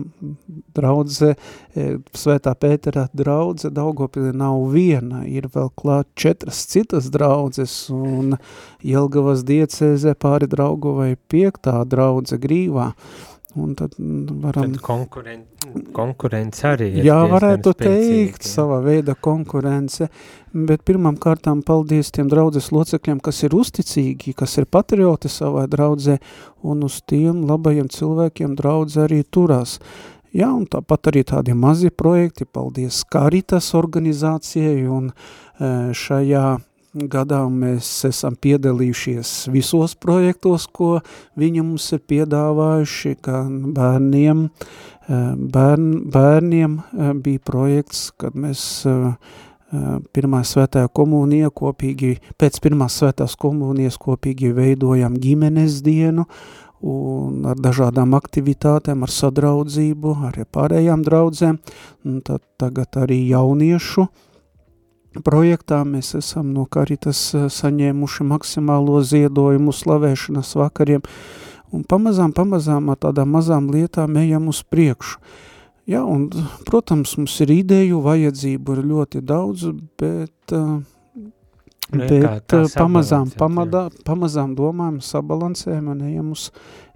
draudze, 0.74 1.36
e, 1.76 1.90
svētā 2.18 2.56
Pēterā 2.58 3.06
draudze 3.14 3.70
Daugopili 3.70 4.32
nav 4.34 4.72
viena, 4.74 5.22
ir 5.30 5.52
vēl 5.54 5.70
klāt 5.78 6.10
četras 6.18 6.64
citas 6.72 6.93
draudzes, 7.14 7.74
un 7.94 8.38
Jelgavas 8.86 9.46
diecēzē 9.48 10.14
pāri 10.20 10.50
Draugovai 10.52 11.16
piektā 11.32 11.80
draudze 11.90 12.38
grīvā, 12.42 12.92
Un 13.56 13.76
tad 13.78 13.94
varam... 14.42 14.72
Tad 14.72 14.82
konkuren... 14.82 15.44
konkurence 15.94 16.66
arī 16.66 16.88
ir 16.90 17.06
Jā, 17.06 17.20
varētu 17.30 17.76
teikt, 17.78 18.42
jā. 18.42 18.50
savā 18.50 18.80
veida 18.82 19.14
konkurence, 19.14 20.08
bet 20.54 20.82
pirmām 20.88 21.20
kārtām 21.22 21.62
paldies 21.66 22.10
tiem 22.16 22.32
draudzes 22.32 22.72
locekļiem, 22.74 23.22
kas 23.22 23.44
ir 23.46 23.54
uzticīgi, 23.54 24.34
kas 24.40 24.58
ir 24.58 24.66
patrioti 24.66 25.30
savā 25.30 25.68
draudzē, 25.70 26.18
un 26.66 26.82
uz 26.90 26.98
tiem 27.06 27.46
labajiem 27.46 27.94
cilvēkiem 27.94 28.58
draudze 28.58 29.06
arī 29.06 29.22
turās. 29.22 29.78
Jā, 30.34 30.50
un 30.50 30.66
tāpat 30.66 31.14
arī 31.14 31.22
tādi 31.30 31.54
mazi 31.54 31.94
projekti, 31.94 32.50
paldies 32.50 33.04
Karitas 33.06 33.70
organizācijai, 33.78 34.80
un 34.90 35.12
e, 35.14 35.94
šajā 35.94 36.48
gadā 36.94 37.42
mēs 37.50 37.88
esam 38.08 38.36
piedalījušies 38.38 39.32
visos 39.54 39.96
projektos, 39.98 40.68
ko 40.70 41.00
viņi 41.40 41.64
mums 41.66 41.88
ir 41.96 42.02
piedāvājuši, 42.10 43.16
gan 43.26 43.74
bērniem, 43.74 44.44
eh, 44.46 45.24
bērn, 45.36 45.88
bērniem 46.14 46.78
eh, 46.80 47.14
bija 47.14 47.40
projekts, 47.40 48.12
kad 48.18 48.36
mēs 48.36 48.86
eh, 48.86 49.14
pirmā 50.14 50.44
svētā 50.46 50.86
komunija 50.94 51.50
kopīgi, 51.50 52.20
pēc 52.38 52.60
pirmās 52.62 53.00
svētās 53.02 53.34
komunijas 53.36 53.98
kopīgi 53.98 54.54
veidojam 54.54 55.18
ģimenes 55.18 55.80
dienu, 55.82 56.28
un 56.84 57.48
ar 57.48 57.58
dažādām 57.58 58.14
aktivitātēm, 58.14 59.02
ar 59.02 59.10
sadraudzību, 59.10 60.14
ar 60.28 60.38
pārējām 60.52 61.02
draudzēm, 61.08 61.58
un 62.06 62.22
tad 62.22 62.44
tagad 62.60 63.00
arī 63.02 63.22
jauniešu 63.32 64.04
uh, 64.04 64.33
projektā 65.22 65.84
mēs 65.86 66.14
esam 66.18 66.54
no 66.56 66.66
Karitas 66.66 67.22
eh, 67.36 67.48
saņēmuši 67.52 68.26
maksimālo 68.28 69.02
ziedojumu 69.06 69.74
slavēšanas 69.76 70.54
vakariem, 70.58 71.04
un 71.74 71.84
pamazām, 71.90 72.34
pamazām 72.34 72.90
ar 72.94 73.02
tādām 73.02 73.34
mazām 73.36 73.70
lietām 73.74 74.18
ejam 74.22 74.50
uz 74.52 74.64
priekšu. 74.64 75.20
Jā, 75.90 76.00
un, 76.08 76.30
protams, 76.64 77.18
mums 77.20 77.36
ir 77.44 77.52
ideju, 77.52 78.00
vajadzību 78.06 78.78
ir 78.78 78.86
ļoti 78.88 79.22
daudz, 79.28 79.68
bet, 80.00 80.56
eh, 80.56 80.78
bet 81.92 82.56
eh, 82.56 82.66
pamazām, 82.78 83.30
pamadā, 83.38 83.90
pamazām 84.08 84.56
domājam, 84.56 85.02
sabalansējam 85.04 85.92
un 85.92 86.04
ejam 86.08 86.34
uz, 86.38 86.50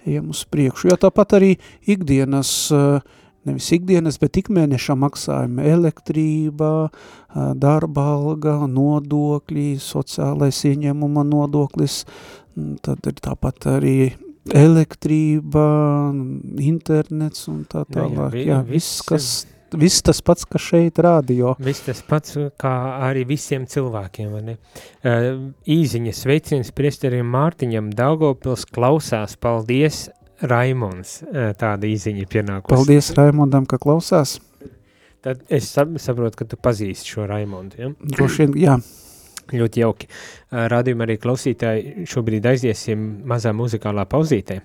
ejam 0.08 0.32
uz 0.32 0.46
priekšu. 0.48 0.94
Jo 0.94 1.00
tāpat 1.08 1.38
arī 1.42 1.56
ikdienas 1.86 2.72
nevis 3.48 3.72
ikdienas, 3.76 4.20
bet 4.22 4.40
ikmēneša 4.44 4.98
maksājumi 5.00 5.66
elektrība, 5.72 6.72
darba 7.58 8.06
alga, 8.18 8.60
nodokļi, 8.72 9.70
sociālais 9.82 10.64
ieņēmuma 10.72 11.26
nodoklis, 11.28 12.04
tad 12.86 13.10
ir 13.10 13.20
tāpat 13.24 13.70
arī 13.78 13.98
elektrība, 14.54 15.68
internets 16.64 17.48
un 17.52 17.64
tā 17.70 17.84
tālāk. 17.92 18.36
Jā, 18.38 18.42
jā, 18.42 18.50
jā 18.54 18.64
viss, 18.68 19.02
kas 19.08 19.32
viss 19.76 20.04
tas 20.06 20.22
pats, 20.24 20.46
kas 20.48 20.64
šeit 20.64 21.00
rādio. 21.04 21.56
Viss 21.64 21.84
tas 21.86 22.02
pats, 22.08 22.38
kā 22.60 22.74
arī 23.08 23.26
visiem 23.28 23.68
cilvēkiem, 23.70 24.30
vai 24.32 24.44
ne? 24.46 24.58
Uh, 25.02 25.50
īziņa 25.68 26.14
sveiciens 26.16 26.72
priesterim 26.76 27.28
Mārtiņam 27.34 27.92
Daugavpils 27.98 28.68
klausās, 28.72 29.36
paldies, 29.40 30.08
Raimons, 30.41 31.21
uh, 31.26 31.52
tāda 31.58 31.88
īziņa 31.89 32.26
pienākus. 32.30 32.73
Paldies 32.73 33.12
Raimondam, 33.17 33.65
ka 33.69 33.78
klausās. 33.82 34.39
Tad 35.26 35.38
es 35.50 35.71
saprotu, 35.73 36.38
ka 36.39 36.45
tu 36.47 36.56
pazīsti 36.62 37.10
šo 37.15 37.26
Raimondu, 37.28 37.76
ja? 37.82 37.88
Droši 38.13 38.45
vien, 38.45 38.54
jā. 38.62 38.76
Ļoti 39.47 39.80
jauki. 39.80 40.08
Radījumā 40.52 41.06
arī 41.08 41.15
klausītāji 41.23 42.04
šobrīd 42.12 42.43
aiziesim 42.52 43.00
mazā 43.28 43.52
muzikālā 43.56 44.04
pauzītē. 44.12 44.56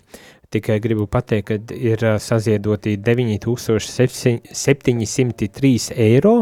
Tikai 0.52 0.76
gribu 0.82 1.06
pateikt, 1.10 1.46
ka 1.48 1.54
ir 1.72 1.98
saziedoti 2.20 2.96
9703 2.98 5.92
eiro. 6.02 6.34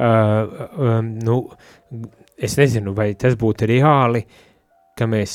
Uh, 0.00 0.42
um, 0.80 1.04
nu, 1.20 1.36
es 2.40 2.56
nezinu, 2.56 2.96
vai 2.96 3.12
tas 3.20 3.36
būtu 3.38 3.66
reāli, 3.68 4.24
ka 4.96 5.04
mēs 5.10 5.30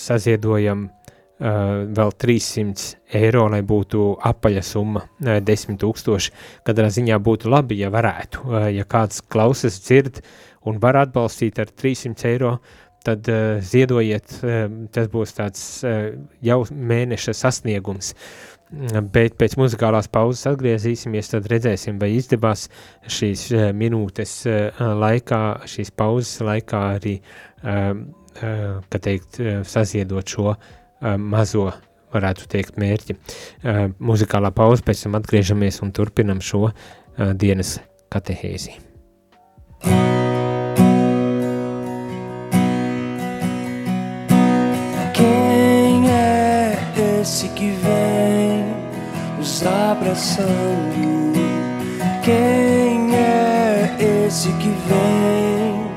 saziedojam 0.00 0.88
uh, 0.88 0.99
vēl 1.40 2.12
300 2.20 3.16
eiro, 3.16 3.46
lai 3.52 3.62
būtu 3.66 4.12
apaļa 4.28 4.62
summa, 4.66 5.06
uh, 5.24 5.38
10 5.44 5.80
tūkstoši. 5.80 6.34
Katrā 6.66 6.90
ziņā 6.92 7.16
būtu 7.24 7.50
labi, 7.50 7.80
ja 7.80 7.90
varētu. 7.92 8.44
Uh, 8.44 8.68
ja 8.74 8.84
kāds 8.84 9.22
klausas 9.24 9.80
dzird 9.80 10.20
un 10.68 10.80
var 10.82 11.00
atbalstīt 11.00 11.58
ar 11.62 11.72
300 11.72 12.28
eiro, 12.28 12.54
tad 13.06 13.28
uh, 13.32 13.58
ziedojiet, 13.64 14.40
uh, 14.44 14.62
tas 14.92 15.08
būs 15.12 15.36
tāds 15.38 15.66
uh, 15.88 16.10
jau 16.44 16.62
mēneša 16.70 17.36
sasniegums. 17.36 18.14
Bet 18.70 19.34
pēc 19.34 19.56
muzikālās 19.58 20.06
pauzes 20.12 20.46
atgriezīsimies, 20.46 21.32
tad 21.32 21.48
redzēsim, 21.50 21.96
vai 21.98 22.12
izdevās 22.14 22.68
šīs 23.10 23.48
uh, 23.56 23.70
minūtes 23.74 24.34
uh, 24.46 24.84
laikā, 25.00 25.40
šīs 25.72 25.90
pauzes 25.98 26.44
laikā 26.46 26.82
arī, 27.00 27.16
uh, 27.64 27.96
uh, 27.96 28.76
kā 28.92 29.00
teikt, 29.02 29.40
uh, 29.40 29.64
saziedot 29.66 30.36
šo 30.36 30.52
uh, 30.52 30.76
mazo, 31.00 31.70
varētu 32.14 32.48
teikt, 32.50 32.78
mērķi. 32.80 33.18
Muzikālā 33.98 34.52
pauze, 34.54 34.84
pēc 34.86 35.06
tam 35.06 35.18
atgriežamies 35.20 35.82
un 35.84 35.94
turpinam 35.96 36.42
šo 36.44 36.70
dienas 37.16 37.78
katehēzi. 38.12 38.78
Thank 39.80 40.20
esse 47.20 47.48
que 47.48 47.70
vem 47.70 48.64
nos 49.36 49.62
abraçando? 49.62 51.32
Quem 52.24 53.14
é 53.14 54.26
esse 54.26 54.48
que 54.54 54.68
vem 54.88 55.90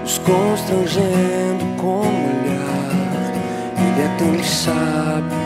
nos 0.00 0.18
constrangendo 0.18 1.76
com 1.76 1.86
o 1.86 2.00
olhar? 2.00 2.19
Tão 4.20 4.44
sábio, 4.44 5.38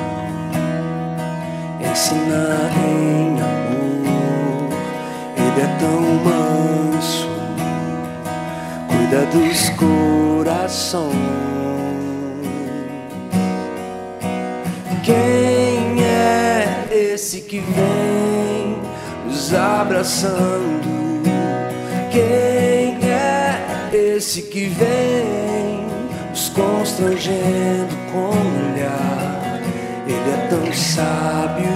ensina 1.80 2.72
em 2.84 3.40
amor. 3.40 4.68
Ele 5.36 5.60
é 5.60 5.66
tão 5.78 6.00
manso, 6.24 7.28
cuida 8.88 9.26
dos 9.26 9.68
corações. 9.78 11.14
Quem 15.04 16.02
é 16.02 16.88
esse 16.90 17.42
que 17.42 17.60
vem 17.60 18.76
nos 19.24 19.54
abraçando? 19.54 21.22
Quem 22.10 22.98
é 23.08 23.86
esse 23.92 24.42
que 24.42 24.66
vem 24.66 25.86
nos 26.30 26.48
constrangendo 26.48 28.03
com 28.14 28.28
olhar? 28.28 29.60
Ele 30.06 30.30
é 30.30 30.46
tão 30.48 30.72
sábio, 30.72 31.66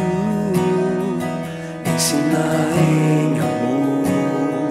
ensina 1.84 2.46
em 2.78 3.40
amor. 3.40 4.70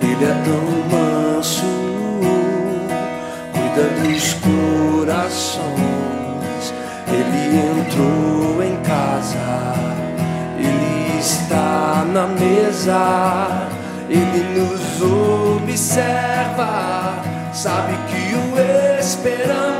Ele 0.00 0.24
é 0.24 0.34
tão 0.44 0.64
manso, 0.92 1.72
cuida 3.52 3.84
dos 4.00 4.24
corações. 4.34 5.62
Ele 7.08 7.42
entrou 7.80 8.62
em 8.62 8.76
casa, 8.82 9.74
Ele 10.56 11.18
está 11.18 12.04
na 12.12 12.26
mesa, 12.28 13.68
Ele 14.08 14.60
nos 14.60 15.02
observa, 15.62 16.72
sabe 17.52 17.92
que 18.08 18.34
o 18.36 18.52
esperamos, 19.00 19.71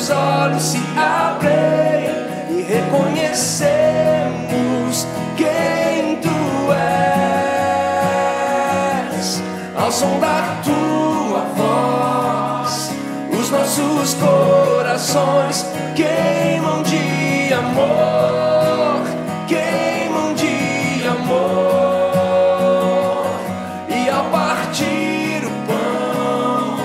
nossos 0.00 0.10
olhos 0.10 0.62
se 0.62 0.78
abrem 0.96 2.08
e 2.48 2.62
reconhecemos 2.62 5.06
quem 5.36 6.16
tu 6.16 6.72
és 9.12 9.42
ao 9.76 9.92
som 9.92 10.18
da 10.18 10.56
tua 10.64 10.80
nossos 13.50 14.14
corações 14.14 15.66
queimam 15.96 16.84
de 16.84 17.52
amor, 17.52 19.02
queimam 19.48 20.32
de 20.34 21.04
amor. 21.08 22.12
E 23.88 24.08
ao 24.08 24.26
partir 24.26 25.42
o 25.44 25.50
pão, 25.66 26.78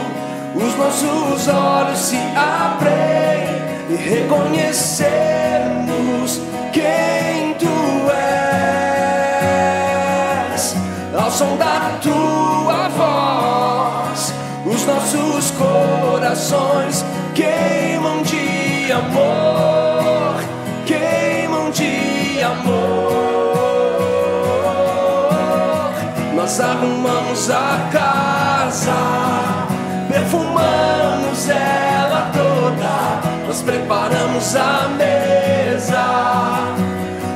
os 0.55 0.75
nossos 0.75 1.47
olhos 1.47 1.99
se 1.99 2.24
e 3.95 3.97
reconhecemos 3.97 6.41
quem 6.73 7.53
tu 7.53 8.09
és. 10.51 10.75
Ao 11.17 11.31
som 11.31 11.55
da 11.55 11.97
tua 12.01 12.89
voz, 12.89 14.33
os 14.65 14.85
nossos 14.85 15.51
corações 15.51 17.05
queimam 17.33 18.21
de 18.23 18.91
amor, 18.91 20.43
queimam 20.85 21.71
de 21.71 22.43
amor. 22.43 23.15
Nós 26.35 26.59
arrumamos 26.59 27.49
a 27.49 27.89
casa, 27.93 28.91
perfumamos 30.09 31.47
ela 31.49 32.29
toda, 32.33 33.14
nós 33.47 33.61
preparamos 33.61 34.55
a 34.55 34.89
mesa. 34.97 36.05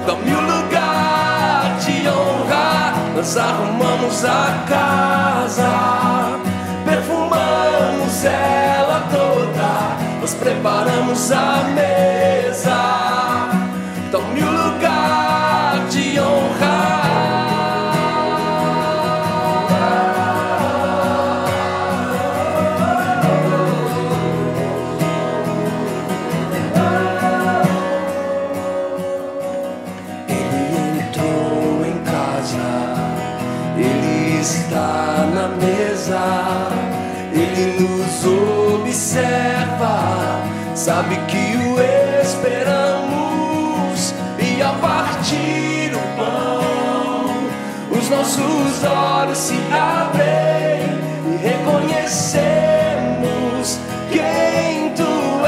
Dá-me 0.06 0.34
o 0.34 0.42
lugar 0.42 1.78
de 1.80 2.08
honra, 2.08 2.94
nós 3.16 3.38
arrumamos 3.38 4.26
a 4.26 4.66
casa 4.68 6.10
perfumamos 6.90 8.26
ela 8.26 9.08
toda, 9.12 10.20
nós 10.20 10.34
preparamos 10.34 11.32
a 11.32 11.64
mesa. 11.76 13.50
Tome 14.12 14.42
o 14.42 14.52
lugar 14.52 15.88
de 15.90 16.20
honra. 16.20 16.69
sabe 40.90 41.18
que 41.28 41.56
o 41.56 41.80
esperamos 42.20 44.16
e 44.40 44.60
ao 44.60 44.74
partir 44.78 45.92
o 45.94 46.00
pão, 46.18 47.30
os 47.92 48.10
nossos 48.10 48.84
olhos 48.84 49.38
se 49.38 49.54
abrem 49.72 50.98
e 51.28 51.38
reconhecemos 51.48 53.78
quem 54.12 54.90
tu 54.96 55.46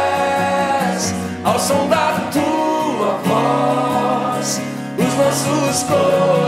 és. 0.00 1.14
Ao 1.44 1.58
som 1.58 1.86
da 1.86 2.22
tua 2.32 3.20
voz, 3.26 4.62
os 4.96 5.14
nossos 5.14 5.82
corpos. 5.82 6.43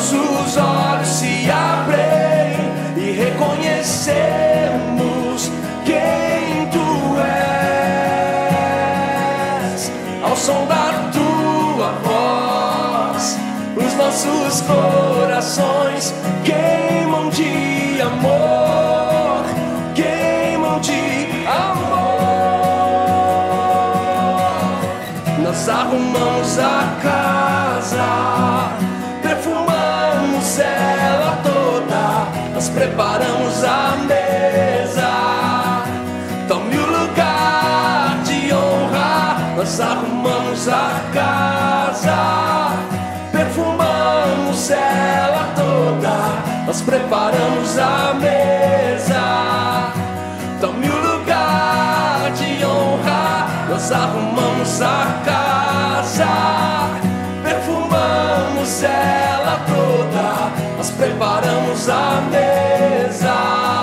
Nossos 0.00 0.56
olhos 0.56 1.09
preparamos 33.00 33.64
a 33.64 33.96
mesa. 34.06 35.10
Tome 36.46 36.76
o 36.76 36.86
lugar 36.86 38.22
de 38.24 38.52
honra, 38.52 39.54
nós 39.56 39.80
arrumamos 39.80 40.68
a 40.68 41.00
casa, 41.14 42.76
perfumamos 43.32 44.70
ela 44.70 45.48
toda, 45.56 46.66
nós 46.66 46.82
preparamos 46.82 47.78
a 47.78 48.14
mesa. 48.20 49.92
Tome 50.60 50.90
o 50.90 50.98
lugar 50.98 52.30
de 52.32 52.62
honra, 52.62 53.46
nós 53.70 53.90
arrumamos 53.90 54.82
a 54.82 55.22
casa, 55.24 56.28
perfumamos 57.42 58.82
ela 58.82 59.58
toda, 59.66 60.76
nós 60.76 60.90
preparamos 60.90 61.88
a 61.88 62.20
mesa. 62.30 62.79
desire. 63.10 63.79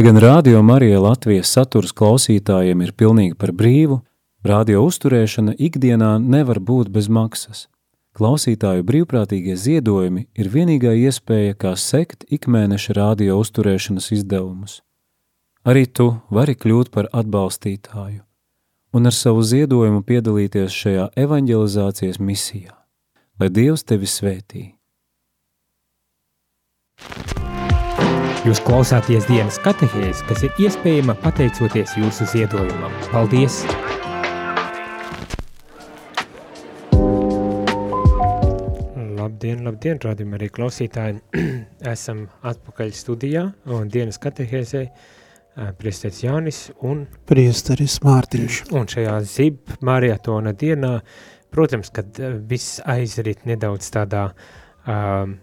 Lai 0.00 0.06
gan 0.06 0.16
Rādio 0.16 0.62
Marija 0.64 0.96
Latvijas 0.96 1.50
saturs 1.52 1.90
klausītājiem 1.92 2.80
ir 2.86 2.94
pilnīgi 2.96 3.34
par 3.36 3.50
brīvu, 3.52 3.98
radio 4.48 4.80
uzturēšana 4.86 5.52
ikdienā 5.60 6.14
nevar 6.24 6.56
būt 6.56 6.88
bez 6.94 7.10
maksas. 7.12 7.66
Klausītāju 8.16 8.86
brīvprātīgie 8.88 9.58
ziedojumi 9.60 10.24
ir 10.40 10.48
vienīgā 10.56 10.94
iespēja, 11.02 11.52
kā 11.52 11.74
sekt 11.76 12.24
ikmēneša 12.32 12.96
radio 12.96 13.36
uzturēšanas 13.44 14.08
izdevumus. 14.16 14.80
Arī 15.68 15.84
tu 15.84 16.08
vari 16.32 16.56
kļūt 16.56 16.88
par 16.96 17.12
atbalstītāju 17.12 18.24
un 18.96 19.12
ar 19.12 19.20
savu 19.20 19.44
ziedojumu 19.44 20.00
piedalīties 20.00 20.80
šajā 20.80 21.10
evanģelizācijas 21.28 22.24
misijā. 22.24 22.72
Lai 23.36 23.52
Dievs 23.52 23.84
tevi 23.84 24.08
svētī! 24.08 24.79
Jūs 28.40 28.56
klausāties 28.64 29.26
dienas 29.28 29.58
katehēs, 29.60 30.22
kas 30.24 30.40
ir 30.46 30.60
iespējama 30.64 31.12
pateicoties 31.20 31.90
jūsu 31.98 32.24
ziedojumam. 32.30 32.94
Paldies! 33.12 33.58
Labdien, 39.18 39.60
labdien, 39.66 40.00
rādījumi 40.00 40.38
arī 40.38 40.48
klausītāji. 40.56 41.20
Esam 41.92 42.22
atpakaļ 42.40 42.94
studijā 42.96 43.44
un 43.76 43.92
dienas 43.92 44.16
katehēzē 44.24 44.86
priesteris 45.76 46.22
Jānis 46.24 46.62
un, 46.80 47.04
Priesteris 47.28 47.98
Mārtiņš. 48.08 48.62
un 48.72 48.88
šajā 48.88 49.18
zib 49.28 49.76
marietona 49.84 50.56
dienā, 50.56 50.96
protams, 51.52 51.92
kad 51.92 52.24
viss 52.48 52.80
aizrit 52.88 53.44
nedaudz 53.44 53.92
tādā 53.92 54.30
um, 54.88 55.36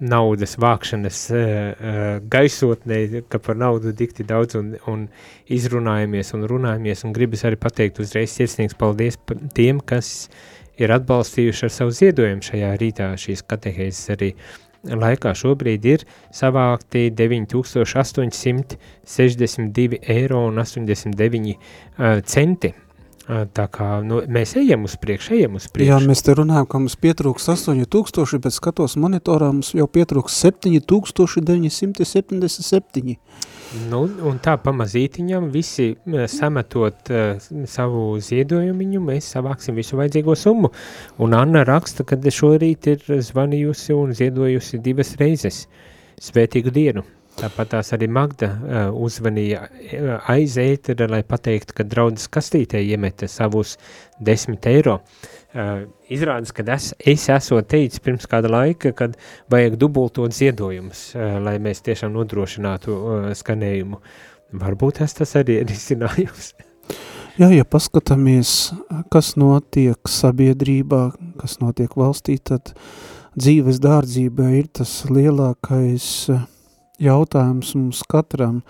naudas 0.00 0.56
vākšanas 0.60 1.30
uh, 1.32 1.38
uh, 1.40 2.20
gaisotnē, 2.32 3.22
ka 3.32 3.38
par 3.40 3.56
naudu 3.56 3.92
dikti 3.96 4.24
daudz 4.28 4.54
un, 4.58 4.76
un 4.90 5.08
izrunājamies 5.52 6.34
un 6.36 6.42
runājamies 6.50 7.04
un 7.06 7.12
gribas 7.16 7.44
arī 7.48 7.56
pateikt 7.60 8.00
uzreiz 8.04 8.30
sirsnīgs 8.36 8.76
paldies 8.78 9.16
pa 9.16 9.32
tiem, 9.56 9.76
kas 9.80 10.28
ir 10.76 10.92
atbalstījuši 10.92 11.64
ar 11.66 11.72
savu 11.72 11.90
ziedojumu 11.96 12.42
šajā 12.44 12.76
rītā 12.80 13.16
šīs 13.20 13.42
katehēzes 13.48 14.10
arī 14.16 14.30
laikā 14.86 15.34
šobrīd 15.34 15.84
ir 15.88 16.04
savākti 16.34 17.10
9862 17.16 19.98
eiro 20.12 20.46
un 20.50 20.58
89 20.62 21.56
uh, 21.56 21.60
centi. 22.22 22.74
Tā 23.26 23.64
kā 23.74 23.86
nu, 24.06 24.20
mēs 24.30 24.52
ejam 24.60 24.84
uz 24.86 24.92
priekšu, 25.02 25.32
ejam 25.34 25.56
uz 25.58 25.64
Jā, 25.66 25.72
priekšu. 25.74 26.06
mēs 26.06 26.20
te 26.22 26.30
runājam, 26.38 26.62
ka 26.70 26.78
mums 26.78 26.94
pietrūks 27.02 27.50
8000, 27.50 28.38
bet 28.44 28.54
skatos 28.54 28.94
monitorā 29.02 29.48
mums 29.50 29.74
jau 29.74 29.88
pietrūks 29.90 30.30
7977. 30.44 33.18
Nu, 33.90 34.06
un 34.30 34.38
tā 34.38 34.54
pamazītiņam 34.62 35.50
visi 35.50 35.98
sametot 36.30 37.10
uh, 37.10 37.34
savu 37.66 38.14
ziedojumiņu, 38.22 39.02
mēs 39.10 39.26
savāksim 39.34 39.74
visu 39.74 39.98
vajadzīgo 39.98 40.38
summu. 40.38 40.70
Un 41.18 41.34
Anna 41.34 41.66
raksta, 41.66 42.06
ka 42.06 42.14
šorīt 42.14 42.86
ir 42.94 43.02
zvanījusi 43.26 43.90
un 43.98 44.14
ziedojusi 44.14 44.78
divas 44.86 45.18
reizes 45.18 45.66
svētīgu 46.22 46.70
dienu. 46.70 47.02
Tāpat 47.36 47.74
tās 47.74 47.92
arī 47.92 48.06
Magda 48.08 48.48
uh, 48.48 48.76
uzvanīja 49.06 49.66
uh, 49.66 50.12
aiz 50.32 50.56
ētera, 50.60 51.08
lai 51.12 51.20
pateiktu, 51.26 51.76
ka 51.76 51.84
draudzes 51.84 52.30
kastītē 52.32 52.80
iemeta 52.80 53.28
savus 53.28 53.74
desmit 54.24 54.64
eiro. 54.70 55.00
Uh, 55.52 55.84
izrādās, 56.12 56.54
ka 56.56 56.64
es, 56.72 56.92
es 57.00 57.26
esmu 57.32 57.60
teicis 57.68 58.00
pirms 58.04 58.24
kāda 58.30 58.48
laika, 58.52 58.94
kad 58.96 59.18
vajag 59.52 59.76
dubultot 59.80 60.32
ziedojumus, 60.36 61.10
uh, 61.12 61.36
lai 61.44 61.58
mēs 61.60 61.84
tiešām 61.84 62.16
nodrošinātu 62.16 62.96
uh, 62.96 63.28
skanējumu. 63.36 64.00
Varbūt 64.56 65.02
tas, 65.02 65.16
tas 65.18 65.36
arī 65.36 65.60
ir 65.60 65.76
izcinājums. 65.76 66.54
Jā, 67.36 67.50
ja 67.52 67.66
paskatāmies, 67.68 68.50
kas 69.12 69.34
notiek 69.36 70.08
sabiedrībā, 70.08 71.02
kas 71.36 71.58
notiek 71.60 71.92
valstī, 71.92 72.38
tad 72.40 72.72
dzīves 73.36 73.76
dārdzība 73.84 74.46
ir 74.56 74.70
tas 74.72 75.02
lielākais 75.10 76.06
eh, 76.32 76.46
jautājums 77.02 77.74
mums 77.76 78.02
katram, 78.08 78.62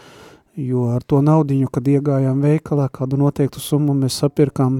jo 0.56 0.88
ar 0.94 1.04
to 1.04 1.20
naudiņu, 1.24 1.68
kad 1.72 1.88
iegājām 1.88 2.42
veikalā, 2.44 2.88
kādu 2.92 3.18
noteiktu 3.20 3.60
summu 3.60 3.94
mēs 3.96 4.18
sapirkām 4.22 4.78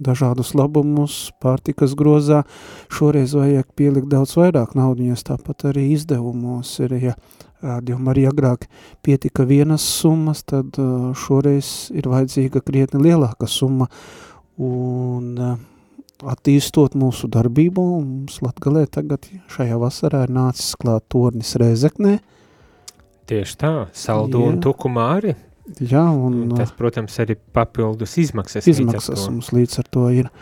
dažādus 0.00 0.54
labumus 0.56 1.28
pārtikas 1.42 1.94
grozā, 1.98 2.42
šoreiz 2.92 3.34
vajag 3.36 3.68
pielikt 3.76 4.08
daudz 4.12 4.34
vairāk 4.38 4.74
naudiņas, 4.78 5.26
tāpat 5.28 5.68
arī 5.72 5.90
izdevumos 5.94 6.72
ir, 6.80 6.96
ja 7.10 7.16
rādījumā 7.60 8.14
arī 8.14 8.24
agrāk 8.30 8.66
pietika 9.04 9.44
vienas 9.44 9.84
summas, 9.84 10.42
tad 10.48 10.78
uh, 10.80 11.10
šoreiz 11.12 11.90
ir 11.92 12.08
vajadzīga 12.08 12.62
krietni 12.64 13.02
lielāka 13.10 13.48
summa, 13.50 13.90
un 14.60 15.34
uh, 15.36 15.58
attīstot 16.32 16.96
mūsu 16.98 17.28
darbību, 17.32 17.84
mums 18.00 18.40
Latgalē 18.44 18.86
tagad 18.92 19.28
šajā 19.52 19.76
vasarā 19.80 20.24
ir 20.26 20.34
nācis 20.36 20.74
klāt 20.80 21.06
tornis 21.12 21.54
Rēzeknē. 21.60 22.18
Tieši 23.30 23.60
tā, 23.60 23.74
saldu 23.94 24.42
Jā. 24.42 24.48
un 24.50 24.58
tukumā 24.64 25.06
arī. 25.20 25.36
Jā, 25.78 26.02
un 26.10 26.40
Un 26.48 26.56
tas, 26.58 26.72
protams, 26.74 27.14
arī 27.22 27.36
papildus 27.54 28.16
izmaksas. 28.18 28.66
izmaksas 28.66 29.28
mums 29.30 29.52
līdz 29.54 29.78
ar 29.78 29.86
to 29.94 30.08
ir. 30.10 30.32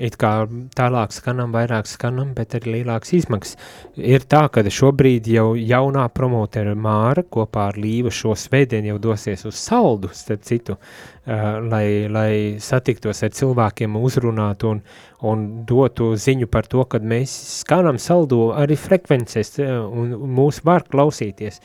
It 0.00 0.14
kā 0.16 0.46
tālāk 0.78 1.12
skanam, 1.12 1.50
vairāk 1.52 1.84
skanam, 1.84 2.30
bet 2.32 2.54
arī 2.56 2.78
lielāks 2.78 3.12
izmaksas. 3.12 3.58
Ir 4.00 4.24
tā, 4.24 4.46
ka 4.48 4.62
šobrīd 4.64 5.28
jau 5.28 5.52
jaunā 5.58 6.06
promotora 6.14 6.72
Māra 6.74 7.22
kopā 7.22 7.66
ar 7.68 7.76
Līvu 7.76 8.08
šo 8.08 8.32
svētdienu 8.32 8.94
jau 8.94 8.98
dosies 9.10 9.44
uz 9.44 9.58
saldu, 9.60 10.08
starp 10.16 10.46
citu, 10.48 10.78
uh, 10.78 11.60
lai, 11.68 12.08
lai 12.08 12.56
satiktos 12.64 13.20
ar 13.26 13.34
cilvēkiem, 13.36 13.98
uzrunātu 14.00 14.72
un, 14.72 14.80
un 15.20 15.46
dotu 15.68 16.14
ziņu 16.16 16.48
par 16.48 16.70
to, 16.70 16.86
ka 16.88 16.98
mēs 16.98 17.36
skanam 17.60 18.00
saldu 18.00 18.54
arī 18.56 18.80
frekvences 18.80 19.58
uh, 19.60 19.84
un 19.84 20.16
mūs 20.38 20.64
var 20.64 20.88
klausīties. 20.88 21.60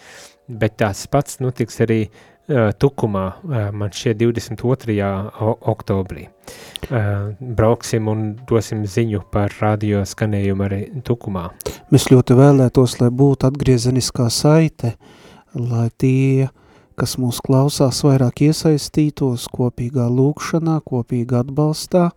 Bet 0.47 0.77
tās 0.77 1.07
pats 1.09 1.39
notiks 1.41 1.79
arī 1.81 2.05
uh, 2.05 2.69
Tukumā, 2.77 3.25
uh, 3.41 3.69
man 3.73 3.89
šie 3.95 4.13
22. 4.13 4.99
o- 5.41 5.55
oktobrī. 5.71 6.27
Uh, 6.85 7.33
brauksim 7.39 8.07
un 8.11 8.25
dosim 8.47 8.83
ziņu 8.85 9.23
par 9.33 9.53
radio 9.61 10.03
skanējumu 10.05 10.67
arī 10.67 10.81
Tukumā. 11.05 11.47
Mēs 11.91 12.09
ļoti 12.11 12.37
vēlētos, 12.37 12.99
lai 13.01 13.09
būtu 13.09 13.49
atgriezeniskā 13.49 14.29
saite, 14.29 14.93
lai 15.55 15.89
tie, 15.97 16.49
kas 16.99 17.17
mūs 17.17 17.41
klausās, 17.41 18.03
vairāk 18.05 18.45
iesaistītos 18.51 19.47
kopīgā 19.49 20.05
lūkšanā, 20.11 20.77
kopīgā 20.85 21.41
atbalstā 21.41 22.11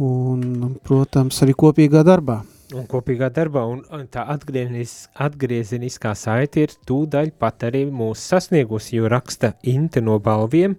un, 0.00 0.78
protams, 0.86 1.42
arī 1.44 1.52
kopīgā 1.58 2.00
darbā. 2.08 2.40
Un 2.72 2.86
kopīgā 2.88 3.28
darbā, 3.34 3.64
un 3.68 3.82
un 3.92 4.06
tā 4.08 4.22
atgriezenis, 4.32 5.08
atgriezeniskā 5.20 6.14
saite 6.16 6.62
ir 6.64 6.72
tūdaļ 6.88 7.34
pat 7.40 7.66
arī 7.68 7.84
mūsu 7.92 8.32
sasniegusi, 8.32 8.96
jo 8.96 9.10
raksta 9.12 9.52
Inte 9.68 10.00
no 10.00 10.16
balviem, 10.22 10.78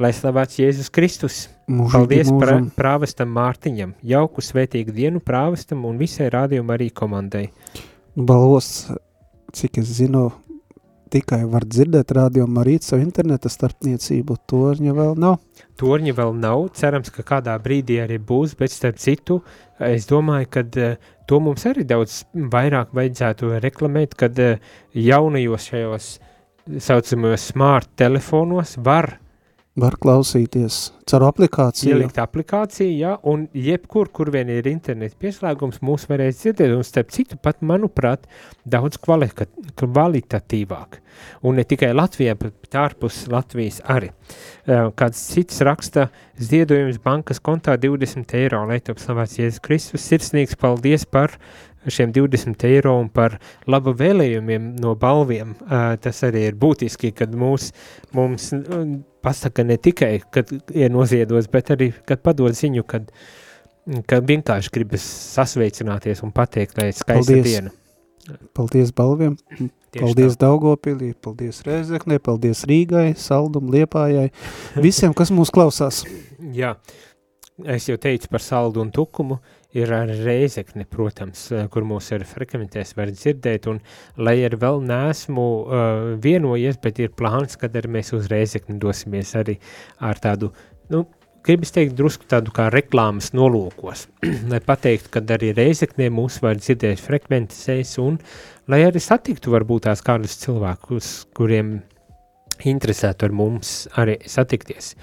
lai 0.00 0.12
slavēts 0.16 0.60
Jēzus 0.62 0.88
Kristus. 0.92 1.42
Mūžīgi 1.66 1.92
Paldies 1.92 2.32
pra, 2.40 2.56
prāvestam 2.78 3.32
Mārtiņam, 3.36 3.96
jauku 4.06 4.44
svētīgu 4.44 4.94
dienu 4.96 5.20
prāvestam 5.20 5.84
un 5.88 5.98
visai 6.00 6.30
rādījuma 6.32 6.76
arī 6.76 6.88
komandai. 6.94 7.48
Balvos, 8.16 8.86
cik 9.52 9.82
es 9.82 9.90
zinu, 9.98 10.28
tikai 11.12 11.42
var 11.50 11.66
dzirdēt 11.66 12.12
radio 12.16 12.46
Marīt 12.50 12.86
savu 12.86 13.04
interneta 13.04 13.50
starpniecību, 13.52 14.38
torņa 14.48 14.94
vēl 14.96 15.18
nav. 15.20 15.40
Torņi 15.80 16.14
vēl 16.16 16.32
nav, 16.38 16.68
cerams, 16.78 17.10
ka 17.12 17.24
kādā 17.26 17.56
brīdī 17.62 17.98
arī 18.02 18.16
būs, 18.22 18.54
bet 18.58 18.72
starp 18.72 19.00
citu, 19.02 19.40
es 19.84 20.06
domāju, 20.08 20.48
ka 20.50 20.62
to 21.28 21.40
mums 21.42 21.66
arī 21.68 21.84
daudz 21.88 22.22
vairāk 22.34 22.94
vajadzētu 22.96 23.58
reklamēt, 23.64 24.16
kad 24.18 24.38
eh, 24.38 24.58
jaunajos 24.94 25.68
šajos 25.70 26.08
saucamajos 26.82 27.50
smart 27.52 27.90
telefonos 27.98 28.76
var 28.82 29.18
Var 29.76 29.92
klausīties 30.00 30.76
caur 31.04 31.26
aplikāciju. 31.26 31.92
ielikt 31.92 32.16
aplikāciju, 32.22 32.92
ja, 32.96 33.10
un 33.28 33.42
jebkur, 33.52 34.08
kur 34.08 34.30
vien 34.32 34.48
ir 34.48 34.64
interneta 34.70 35.12
pieslēgums, 35.20 35.82
mūs 35.84 36.06
varēs 36.08 36.38
dzirdēt, 36.40 36.72
un 36.72 36.84
starp 36.86 37.12
citu 37.12 37.36
pat, 37.36 37.60
manuprāt, 37.60 38.24
daudz 38.64 38.96
kvalitatīvāk. 39.04 40.96
Un 41.44 41.60
ne 41.60 41.64
tikai 41.68 41.92
Latvijā, 41.92 42.32
bet 42.40 42.72
ārpus 42.80 43.28
Latvijas 43.28 43.82
arī. 43.84 44.10
Kāds 44.66 45.20
cits 45.34 45.60
raksta, 45.68 46.08
ziedojums 46.40 46.96
bankas 47.04 47.40
kontā 47.44 47.76
20 47.80 48.32
eiro, 48.40 48.64
lai 48.68 48.80
top 48.80 48.98
slavēts 49.02 49.38
Jēzus 49.42 49.60
Kristus, 49.64 50.08
sirsnīgs 50.08 50.56
paldies 50.56 51.04
par 51.04 51.36
šiem 51.92 52.12
20 52.14 52.66
eiro 52.68 52.96
un 53.00 53.08
par 53.12 53.38
labu 53.70 53.94
vēlējumiem 53.96 54.74
no 54.82 54.94
balviem. 54.98 55.54
Tas 56.02 56.22
arī 56.26 56.46
ir 56.50 56.58
būtiski, 56.60 57.12
kad 57.16 57.34
mūs, 57.36 57.70
mums 58.16 58.50
pasaka 59.24 59.64
ne 59.66 59.78
tikai, 59.82 60.20
kad 60.34 60.52
ir 60.74 60.92
noziedos, 60.94 61.50
bet 61.52 61.72
arī, 61.74 61.90
kad 62.08 62.22
padod 62.24 62.56
ziņu, 62.56 62.84
kad, 62.88 63.10
kad 64.10 64.28
vienkārši 64.28 64.74
gribas 64.74 65.06
sasveicināties 65.36 66.22
un 66.26 66.34
pateikt, 66.36 66.78
lai 66.80 66.92
skaista 66.92 67.32
Paldies. 67.32 67.50
diena. 67.50 67.74
Paldies 68.56 68.90
balviem, 68.90 69.36
Tieši 69.96 70.02
paldies 70.02 70.34
Daugopilī, 70.40 71.12
paldies 71.22 71.62
Rēzeknē, 71.64 72.18
paldies 72.20 72.64
Rīgai, 72.68 73.14
Saldum, 73.16 73.70
Liepājai, 73.72 74.28
visiem, 74.82 75.14
kas 75.16 75.30
mūs 75.32 75.52
klausās. 75.54 76.02
Tā. 76.02 76.50
Jā, 76.56 76.72
es 77.76 77.86
jau 77.88 77.96
teicu 78.00 78.28
par 78.32 78.44
saldu 78.44 78.82
un 78.82 78.90
tukumu, 78.92 79.38
ir 79.76 79.92
arī 79.94 80.16
reizekne, 80.24 80.86
protams, 80.88 81.46
eh, 81.52 81.66
kur 81.72 81.84
mūs 81.88 82.10
ar 82.16 82.24
frekventēs 82.28 82.94
var 82.98 83.12
dzirdēt, 83.12 83.68
un 83.70 83.80
lai 84.16 84.38
arī 84.46 84.58
vēl 84.60 84.80
neesmu 84.86 85.44
uh, 85.46 86.08
vienojies, 86.22 86.80
bet 86.82 87.00
ir 87.02 87.12
plāns, 87.16 87.58
kad 87.60 87.76
arī 87.76 87.92
mēs 87.98 88.14
uz 88.16 88.30
reizekni 88.32 88.78
dosimies 88.82 89.34
arī 89.38 89.58
ar 90.00 90.20
tādu, 90.22 90.52
nu, 90.92 91.04
gribas 91.46 91.74
teikt, 91.74 91.94
drusku 91.98 92.26
tādu 92.30 92.54
kā 92.54 92.68
reklāmas 92.72 93.32
nolūkos, 93.36 94.06
lai 94.52 94.62
pateiktu, 94.64 95.12
kad 95.18 95.34
arī 95.36 95.52
reizeknē 95.56 96.08
mūs 96.14 96.40
var 96.44 96.58
dzirdēt 96.60 97.02
frekventēs, 97.02 97.96
un 98.02 98.18
lai 98.70 98.82
arī 98.86 99.02
satiktu 99.02 99.54
varbūt 99.54 99.86
tās 99.90 100.02
kādus 100.06 100.38
cilvēkus, 100.42 101.12
kuriem 101.36 101.78
interesētu 102.64 103.28
ar 103.28 103.34
mums 103.36 103.72
arī 104.00 104.16
satikties. 104.26 104.94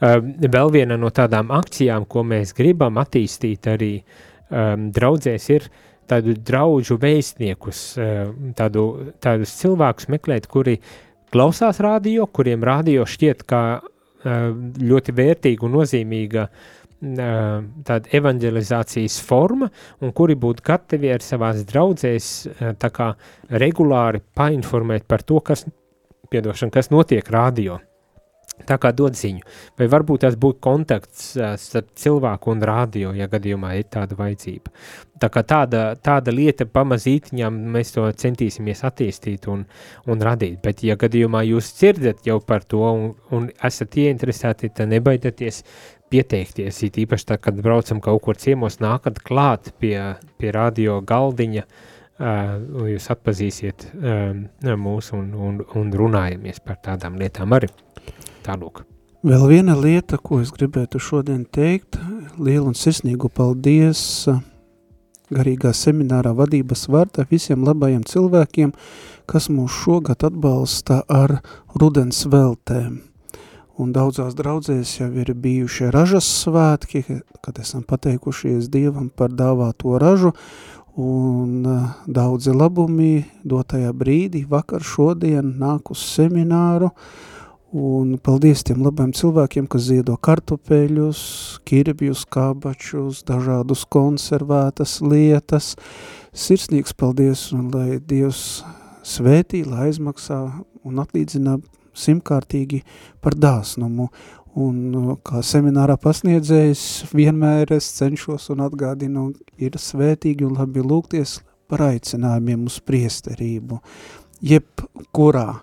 Uh, 0.00 0.18
vēl 0.22 0.72
viena 0.74 0.98
no 1.00 1.12
tādām 1.14 1.52
akcijām, 1.54 2.06
ko 2.10 2.24
mēs 2.26 2.54
gribam 2.56 3.00
attīstīt 3.02 3.68
arī 3.70 3.94
um, 4.00 4.90
draudzēs, 4.94 5.48
ir 5.54 5.68
tādu 6.10 6.34
draudžu 6.36 6.98
vēstniekus, 7.02 7.80
uh, 8.00 8.34
tādu, 8.58 8.86
tādus 9.22 9.54
cilvēkus 9.60 10.10
meklēt, 10.12 10.48
kuri 10.50 10.78
klausās 11.32 11.80
radio, 11.84 12.26
kuriem 12.28 12.64
radio 12.64 13.06
šķiet 13.08 13.44
kā 13.48 13.64
uh, 13.80 14.46
ļoti 14.82 15.16
vērtīga 15.16 15.66
un 15.68 15.76
nozīmīga 15.78 16.46
uh, 16.48 16.70
tāda 17.02 18.12
evanģelizācijas 18.18 19.18
forma, 19.26 19.70
un 20.02 20.12
kuri 20.16 20.36
būtu 20.38 20.64
gatavi 20.66 21.12
ar 21.14 21.24
savās 21.24 21.64
draudzēs 21.68 22.32
uh, 22.46 22.72
tā 22.78 22.92
kā 22.94 23.12
regulāri 23.62 24.22
painformēt 24.36 25.08
par 25.10 25.24
to, 25.26 25.40
kas 25.44 25.66
piedošana, 26.32 26.74
kas 26.74 26.92
notiek 26.92 27.28
radio. 27.32 27.80
Tā 28.68 28.76
kā 28.78 28.92
dod 28.94 29.16
ziņu, 29.16 29.40
vai 29.80 29.86
varbūt 29.90 30.22
tas 30.22 30.34
būtu 30.38 30.60
kontakts 30.62 31.32
uh, 31.38 31.54
starp 31.58 31.88
cilvēku 31.98 32.52
un 32.52 32.60
radio, 32.68 33.10
ja 33.16 33.26
gadījumā 33.30 33.72
ir 33.78 33.86
tāda 33.90 34.14
vajadzība. 34.18 34.70
Tā 35.22 35.30
kā 35.32 35.42
tāda, 35.48 35.80
tāda 35.98 36.34
lieta 36.34 36.66
pamazītiņām 36.68 37.56
mēs 37.74 37.94
to 37.96 38.04
centīsimies 38.22 38.84
attīstīt 38.86 39.48
un, 39.50 39.64
un 40.06 40.22
radīt, 40.28 40.60
bet 40.62 40.84
ja 40.86 40.98
gadījumā 41.00 41.42
jūs 41.48 41.72
dzirdat 41.80 42.28
jau 42.28 42.38
par 42.44 42.66
to 42.68 42.84
un, 42.84 43.08
un 43.34 43.48
esat 43.64 43.98
ieinteresēti, 44.04 44.70
tad 44.76 44.92
nebaidieties 44.92 45.62
pieteikties, 46.12 46.82
it 46.86 47.00
īpaši 47.02 47.30
tā, 47.32 47.40
kad 47.42 47.58
braucam 47.64 48.04
kaut 48.04 48.22
kur 48.26 48.38
ciemos, 48.38 48.78
nākat 48.84 49.22
klāt 49.24 49.72
pie, 49.80 49.96
pie 50.38 50.54
radio 50.54 51.00
galdiņa, 51.08 51.66
uh, 51.66 51.91
jūs 52.18 53.08
atpazīsiet 53.12 53.88
um, 53.94 54.44
mūs 54.82 55.12
un, 55.16 55.32
un, 55.34 55.60
un 55.78 55.92
runājamies 55.96 56.60
par 56.64 56.80
tādām 56.84 57.18
lietām 57.20 57.52
arī. 57.56 57.70
Tālūk. 58.46 58.84
Vēl 59.22 59.44
viena 59.48 59.76
lieta, 59.78 60.18
ko 60.18 60.40
es 60.42 60.50
gribētu 60.50 60.98
šodien 60.98 61.44
teikt, 61.46 61.96
lielu 62.38 62.66
un 62.72 62.74
sirsnīgu 62.74 63.30
paldies 63.30 64.02
uh, 64.30 64.42
garīgā 65.32 65.72
seminārā 65.76 66.34
vadības 66.36 66.88
vārdā 66.92 67.24
visiem 67.30 67.64
labajiem 67.66 68.02
cilvēkiem, 68.08 68.74
kas 69.30 69.48
mūs 69.52 69.72
šogad 69.84 70.26
atbalsta 70.28 71.02
ar 71.08 71.38
rudens 71.78 72.24
veltēm. 72.28 73.00
Un 73.80 73.92
daudzās 73.94 74.34
draudzēs 74.36 74.98
jau 74.98 75.08
ir 75.16 75.32
bijušie 75.32 75.88
ražas 75.94 76.26
svētki, 76.42 77.22
kad 77.42 77.58
esam 77.62 77.82
pateikušies 77.88 78.68
Dievam 78.70 79.08
par 79.08 79.32
dāvāto 79.32 79.96
ražu, 79.98 80.34
un 81.00 81.66
uh, 81.66 81.90
daudzi 82.06 82.52
labumi 82.52 83.24
dotajā 83.44 83.92
brīdī, 83.96 84.44
vakar 84.48 84.84
šodien 84.84 85.54
nāk 85.60 85.92
uz 85.94 86.02
semināru, 86.04 86.92
Un 87.72 88.18
paldies 88.20 88.60
tiem 88.68 88.82
labiem 88.84 89.14
cilvēkiem, 89.16 89.64
kas 89.64 89.86
ziedo 89.86 90.12
kartupeļus, 90.20 91.22
kirbjus, 91.64 92.26
kabačus, 92.28 93.22
dažādus 93.24 93.86
konservētas 93.88 94.98
lietas. 95.00 95.70
Sirsnīgs 96.36 96.92
paldies 96.92 97.46
un 97.56 97.70
lai 97.72 97.96
Dievs 97.96 98.60
svētī, 99.08 99.62
lai 99.64 99.86
aizmaksā 99.86 100.42
un 100.84 101.00
atlīdzina 101.00 101.56
simtkārtīgi 101.96 102.82
par 103.24 103.38
dāsnumu. 103.40 104.10
Un 104.60 105.14
kā 105.24 105.40
seminārā 105.40 105.96
pasniedzējs, 105.96 106.82
vienmēr 107.16 107.72
es 107.72 107.88
cenšos 107.96 108.50
un 108.52 108.66
atgādinu, 108.66 109.30
ir 109.56 109.78
svētīgi 109.80 110.44
un 110.44 110.58
labi 110.58 110.84
lūgties 110.84 111.38
par 111.72 111.86
aicinājumiem 111.86 112.66
uz 112.68 112.76
priesterību. 112.84 113.80
Jebkurā 114.44 115.62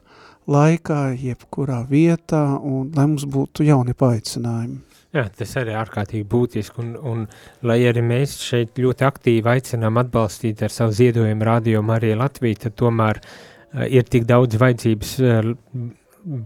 laikā, 0.50 1.02
jebkurā 1.22 1.84
vietā, 1.90 2.44
un 2.58 2.90
lai 2.96 3.06
mums 3.12 3.28
būtu 3.30 3.68
jauni 3.68 3.94
paaicinājumi. 3.94 4.80
Jā, 5.14 5.24
tas 5.34 5.56
arī 5.58 5.74
ārkārtīgi 5.74 6.26
būtiski, 6.30 6.84
un, 6.84 6.90
un 7.12 7.22
lai 7.66 7.80
arī 7.90 8.04
mēs 8.06 8.36
šeit 8.46 8.78
ļoti 8.78 9.06
aktīvi 9.08 9.50
aicinām 9.56 9.98
atbalstīt 10.02 10.62
ar 10.66 10.74
savu 10.74 10.94
ziedojumu 10.94 11.48
rādījumu 11.48 11.96
arī 11.96 12.12
Latviju, 12.18 12.60
tad 12.66 12.76
tomēr 12.78 13.22
uh, 13.22 13.88
ir 13.90 14.06
tik 14.06 14.28
daudz 14.30 14.60
vajadzības 14.62 15.16
uh, 15.24 15.50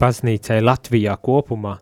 baznīcai 0.04 0.62
Latvijā 0.64 1.18
kopumā, 1.20 1.76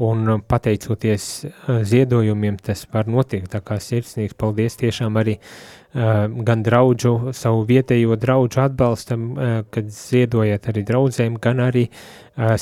un 0.00 0.28
uh, 0.28 0.40
pateicoties 0.40 1.26
uh, 1.44 1.82
ziedojumiem 1.84 2.56
tas 2.64 2.86
var 2.92 3.08
notiekt, 3.10 3.52
tā 3.52 3.60
kā 3.64 3.76
sirsnīgs 3.82 4.36
paldies 4.40 4.78
tiešām 4.80 5.18
arī 5.20 5.36
uh, 5.36 6.24
gan 6.46 6.64
draudžu, 6.64 7.34
savu 7.36 7.66
vietējo 7.68 8.16
draudžu 8.20 8.62
atbalstam, 8.64 9.30
kad 9.74 9.88
ziedojat 9.92 10.68
arī 10.70 10.84
draudzēm, 10.86 11.38
gan 11.42 11.60
arī 11.64 11.86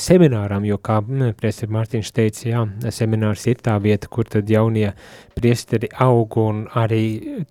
semināram, 0.01 0.65
jo, 0.65 0.79
kā 0.81 0.97
mm, 0.99 1.35
priesteri 1.39 1.75
Mārtiņš 1.75 2.09
teica, 2.15 2.47
jā, 2.49 2.63
seminārs 2.91 3.45
ir 3.47 3.61
tā 3.63 3.77
vieta, 3.79 4.09
kur 4.11 4.27
tad 4.27 4.49
jaunie 4.49 4.89
priesteri 5.37 5.91
aug, 6.01 6.39
un 6.41 6.65
arī 6.73 7.03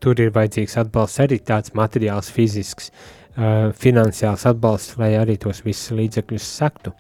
tur 0.03 0.18
ir 0.20 0.34
vajadzīgs 0.34 0.76
atbalsts, 0.82 1.22
arī 1.24 1.39
tāds 1.47 1.72
materiāls, 1.78 2.32
fizisks, 2.34 2.91
finansiāls 3.78 4.45
atbalsts, 4.51 4.97
lai 4.99 5.12
arī 5.18 5.36
tos 5.41 5.61
visus 5.62 5.93
līdzekļus 5.95 6.47
sektu. 6.59 6.93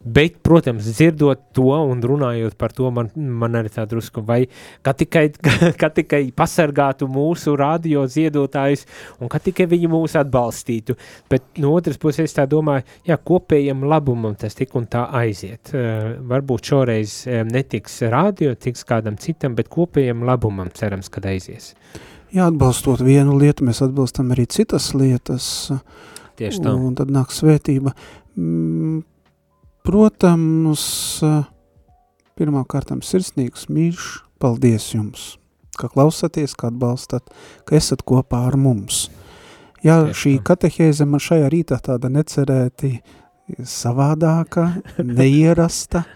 Bet, 0.00 0.38
protams, 0.44 0.86
dzirdot 0.88 1.50
to 1.56 1.68
un 1.74 2.00
runājot 2.00 2.56
par 2.60 2.72
to, 2.72 2.88
man, 2.94 3.10
man 3.14 3.58
arī 3.58 3.72
tā 3.74 3.84
drusku, 3.88 4.24
vai 4.24 4.44
ka 4.84 4.94
tikai, 4.96 5.26
ka 5.80 5.90
tikai 5.94 6.22
pasargātu 6.36 7.08
mūsu 7.10 7.56
radio 7.60 8.06
ziedotājus 8.08 8.86
un 9.20 9.32
ka 9.32 9.40
tikai 9.44 9.68
viņi 9.70 9.90
mūs 9.92 10.16
atbalstītu, 10.20 10.96
bet 11.30 11.60
no 11.60 11.74
otras 11.76 12.00
puses 12.00 12.32
tā 12.36 12.46
domāju, 12.50 12.86
jā, 13.08 13.18
kopējam 13.20 13.84
labumam 13.88 14.38
tas 14.40 14.56
tik 14.56 14.74
un 14.78 14.88
tā 14.90 15.06
aiziet. 15.20 15.74
Varbūt 15.74 16.72
šoreiz 16.72 17.20
netiks 17.50 18.00
radio, 18.12 18.54
tiks 18.56 18.86
kādam 18.88 19.20
citam, 19.20 19.56
bet 19.58 19.68
kopējam 19.72 20.24
labumam 20.24 20.72
cerams, 20.74 21.12
kad 21.12 21.28
aizies. 21.28 21.74
Jā, 22.34 22.48
atbalstot 22.50 23.02
vienu 23.04 23.36
lietu, 23.38 23.62
mēs 23.66 23.80
atbalstam 23.84 24.32
arī 24.34 24.48
citas 24.50 24.90
lietas, 24.96 25.70
Tieši 26.34 26.64
tā. 26.64 26.72
un 26.74 26.96
tad 26.98 27.12
nāk 27.14 27.30
svētība. 27.30 27.94
Mm, 28.34 29.04
Protams, 29.84 30.82
pirmā 32.40 32.62
kārtām 32.64 33.02
sirsnīgs 33.04 33.66
mīļš, 33.68 34.04
paldies 34.40 34.86
jums, 34.94 35.24
ka 35.76 35.90
klausaties, 35.92 36.54
ka 36.56 36.70
atbalstat, 36.70 37.28
ka 37.68 37.76
esat 37.76 38.00
kopā 38.08 38.46
ar 38.48 38.56
mums. 38.56 39.10
Jā, 39.84 39.98
šī 40.16 40.38
katehēze 40.40 41.04
man 41.04 41.20
šajā 41.20 41.50
rītā 41.52 41.76
tāda 41.84 42.08
necerēti 42.08 42.94
savādāka, 43.68 44.70
neierasta, 45.18 46.06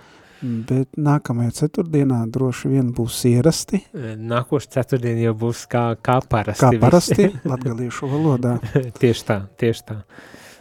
bet 0.43 0.99
nākamajā 0.99 1.55
ceturtdienā 1.63 2.23
droši 2.33 2.73
vien 2.73 2.91
būs 2.95 3.21
ierasti, 3.31 3.83
Nākošais 4.19 4.73
ceturtdien 4.77 5.21
jau 5.23 5.35
būs 5.39 5.65
kā, 5.71 5.91
kā 6.03 6.19
parasti. 6.23 6.65
kā 6.65 6.83
parasti 6.83 7.31
latgaliešu 7.51 8.11
valodā. 8.11 8.59
tieši 9.01 9.25
tā, 9.29 9.41
tieši 9.59 9.89
tā. 9.89 10.03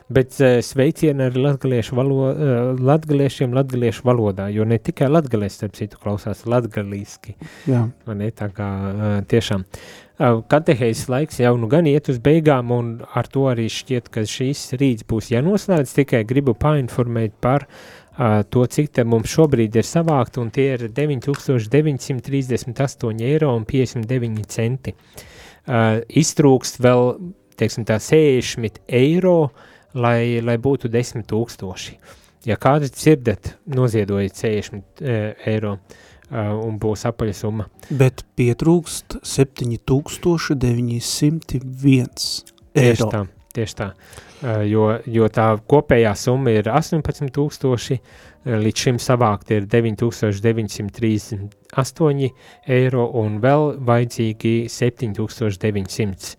Bet 0.08 0.38
uh, 0.40 0.62
sveicieni 0.64 1.26
arī 1.26 1.44
latgaliešu 1.44 1.98
valo, 1.98 2.18
uh, 2.32 2.80
latgaliešiem 2.80 3.54
latgaliešu 3.58 4.08
valodā, 4.08 4.48
jo 4.56 4.64
ne 4.64 4.80
tikai 4.80 5.10
latgalieši, 5.12 5.56
starp 5.60 5.78
citu, 5.78 6.00
klausās 6.02 6.46
latgalīski. 6.48 7.36
Jā, 7.68 7.86
ir 8.16 8.36
tā 8.38 8.50
kā 8.56 8.70
tiešām. 9.30 9.68
Katehējas 10.18 11.04
laiks 11.14 11.38
jau 11.44 11.52
nu 11.62 11.68
gan 11.70 11.86
iet 11.86 12.08
uz 12.10 12.18
beigām, 12.24 12.72
un 12.74 12.88
ar 13.20 13.28
to 13.30 13.44
arī 13.52 13.68
šķiet, 13.70 14.08
ka 14.10 14.24
šīs 14.26 14.64
rīts 14.80 15.06
būs 15.06 15.28
jānoslēdz. 15.30 15.94
Tikai 16.00 16.24
gribu 16.26 16.56
painformēt 16.58 17.36
par 17.44 17.68
uh, 17.68 17.84
to, 18.50 18.66
cik 18.66 18.90
te 18.98 19.04
mums 19.06 19.30
šobrīd 19.30 19.76
ir 19.78 19.86
savākt, 19.86 20.40
un 20.42 20.50
tie 20.54 20.74
ir 20.74 20.88
9938 20.90 23.22
eiro 23.28 23.52
un 23.56 23.66
59 23.70 24.46
centi. 24.50 24.96
Uh, 25.68 26.00
iztrūkst 26.08 26.80
vēl, 26.82 27.18
teiksim 27.60 27.86
tā, 27.86 28.00
60 28.02 28.80
eiro, 28.88 29.52
lai, 29.98 30.42
lai 30.42 30.58
būtu 30.64 30.88
10 30.90 31.24
tūkstoši. 31.28 31.98
Ja 32.48 32.56
kāds 32.62 32.92
dzirdat, 32.96 33.58
noziedojiet 33.76 34.36
60 34.40 34.80
uh, 34.80 34.84
eiro 35.52 35.72
uh, 35.78 35.82
un 36.64 36.80
būs 36.80 37.06
apaļsumma. 37.10 37.66
bet 37.90 38.24
pietrūkst 38.40 39.08
7901 39.22 42.10
Tieši 42.78 42.78
eiro. 42.78 43.10
tā, 43.12 43.28
tieši 43.58 43.76
tā. 43.82 43.88
Uh, 43.92 43.98
jo, 44.70 44.84
jo 45.10 45.26
tā 45.34 45.48
kopējā 45.70 46.14
summa 46.18 46.50
ir 46.56 46.66
18,000, 46.72 47.98
līdz 48.48 48.78
šim 48.86 48.98
savākt 49.04 49.48
ir 49.52 49.62
9,938 49.68 52.30
eiro 52.78 53.04
un 53.22 53.30
vēl 53.44 53.64
vajadzīgi 53.90 54.54
7,900 54.72 56.38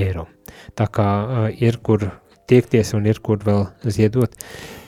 eiro. 0.00 0.24
Tā 0.76 0.86
kā 0.90 1.08
uh, 1.22 1.48
ir 1.54 1.74
kur 1.84 2.00
tiekties 2.50 2.94
un 2.98 3.06
ir 3.06 3.20
kur 3.22 3.38
vēl 3.44 3.66
ziedot. 3.86 4.34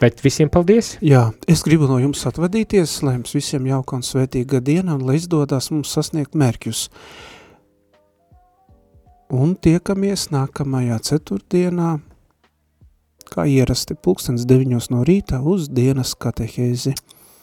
Bet 0.01 0.23
visiem 0.25 0.51
paldies! 0.53 0.97
Jā, 1.05 1.29
es 1.51 1.63
gribu 1.67 1.89
no 1.91 2.01
jums 2.03 2.25
atvadīties, 2.29 2.99
lai 3.07 3.17
jums 3.19 3.37
visiem 3.37 3.69
jauka 3.71 3.99
un 3.99 4.07
svētīga 4.07 4.63
diena 4.65 4.97
un 4.99 5.07
lai 5.07 5.21
izdodas 5.21 5.71
mums 5.75 5.93
sasniegt 5.95 6.37
mērķus. 6.39 6.89
Un 9.33 9.55
tiekamies 9.57 10.27
nākamajā 10.35 10.99
ceturtdienā, 11.09 11.95
kā 13.33 13.47
ierasti 13.49 13.97
pulkstens 13.97 14.45
deviņos 14.49 14.91
no 14.93 15.07
rīta 15.09 15.41
uz 15.41 15.71
dienas 15.73 16.13
katehēzi. 16.21 16.93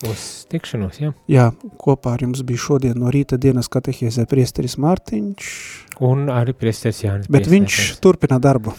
Uz 0.08 0.22
tikšanos, 0.48 1.00
jā. 1.02 1.10
Jā, 1.28 1.50
kopā 1.82 2.14
ar 2.16 2.22
jums 2.24 2.40
bija 2.48 2.62
šodien 2.64 2.96
no 3.02 3.10
rīta 3.12 3.36
dienas 3.42 3.68
katehēzē 3.74 4.24
priesteris 4.32 4.78
Mārtiņš, 4.80 5.50
Un 6.08 6.30
arī 6.32 6.54
priesteris 6.56 7.02
Jānis. 7.04 7.28
bet 7.28 7.50
viņš 7.52 7.74
Piesētājs. 7.74 8.00
turpina 8.06 8.38
darbu. 8.40 8.72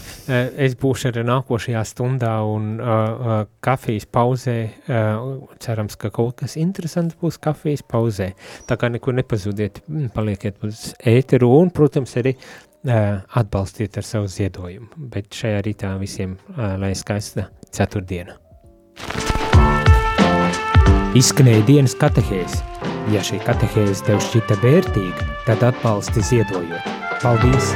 Es 0.57 0.73
būšu 0.81 1.11
arī 1.11 1.21
nākošajā 1.27 1.83
stundā 1.85 2.31
un 2.49 2.79
uh, 2.81 3.43
kafijas 3.61 4.07
pauzē. 4.09 4.55
Uh, 4.87 5.45
cerams, 5.61 5.99
ka 6.01 6.09
kaut 6.09 6.39
kas 6.41 6.57
interesants 6.57 7.13
būs 7.21 7.37
kafijas 7.37 7.83
pauzē. 7.85 8.31
Tā 8.65 8.79
kā 8.81 8.89
nekur 8.89 9.13
nepazudiet, 9.13 9.83
palieciet 10.15 10.57
uz 10.65 10.95
ēteru 11.05 11.51
un, 11.59 11.69
protams, 11.69 12.17
arī 12.17 12.33
atbalstiet 12.85 13.97
ar 13.97 14.07
savu 14.07 14.29
ziedojumu. 14.31 14.89
Bet 15.13 15.33
šajā 15.35 15.61
rītā 15.67 15.91
visiem 16.01 16.37
lai 16.57 16.93
skaista 16.97 17.49
ceturtdiena. 17.71 18.37
Izskanēja 21.17 21.65
dienas 21.67 21.97
katehēze. 21.99 22.63
Ja 23.11 23.23
šī 23.25 23.41
katehēze 23.43 24.05
tev 24.07 24.21
šķita 24.23 24.61
vērtīga, 24.63 25.27
tad 25.49 25.65
atbalsti 25.71 26.23
ziedojot. 26.31 26.91
Paldies! 27.21 27.73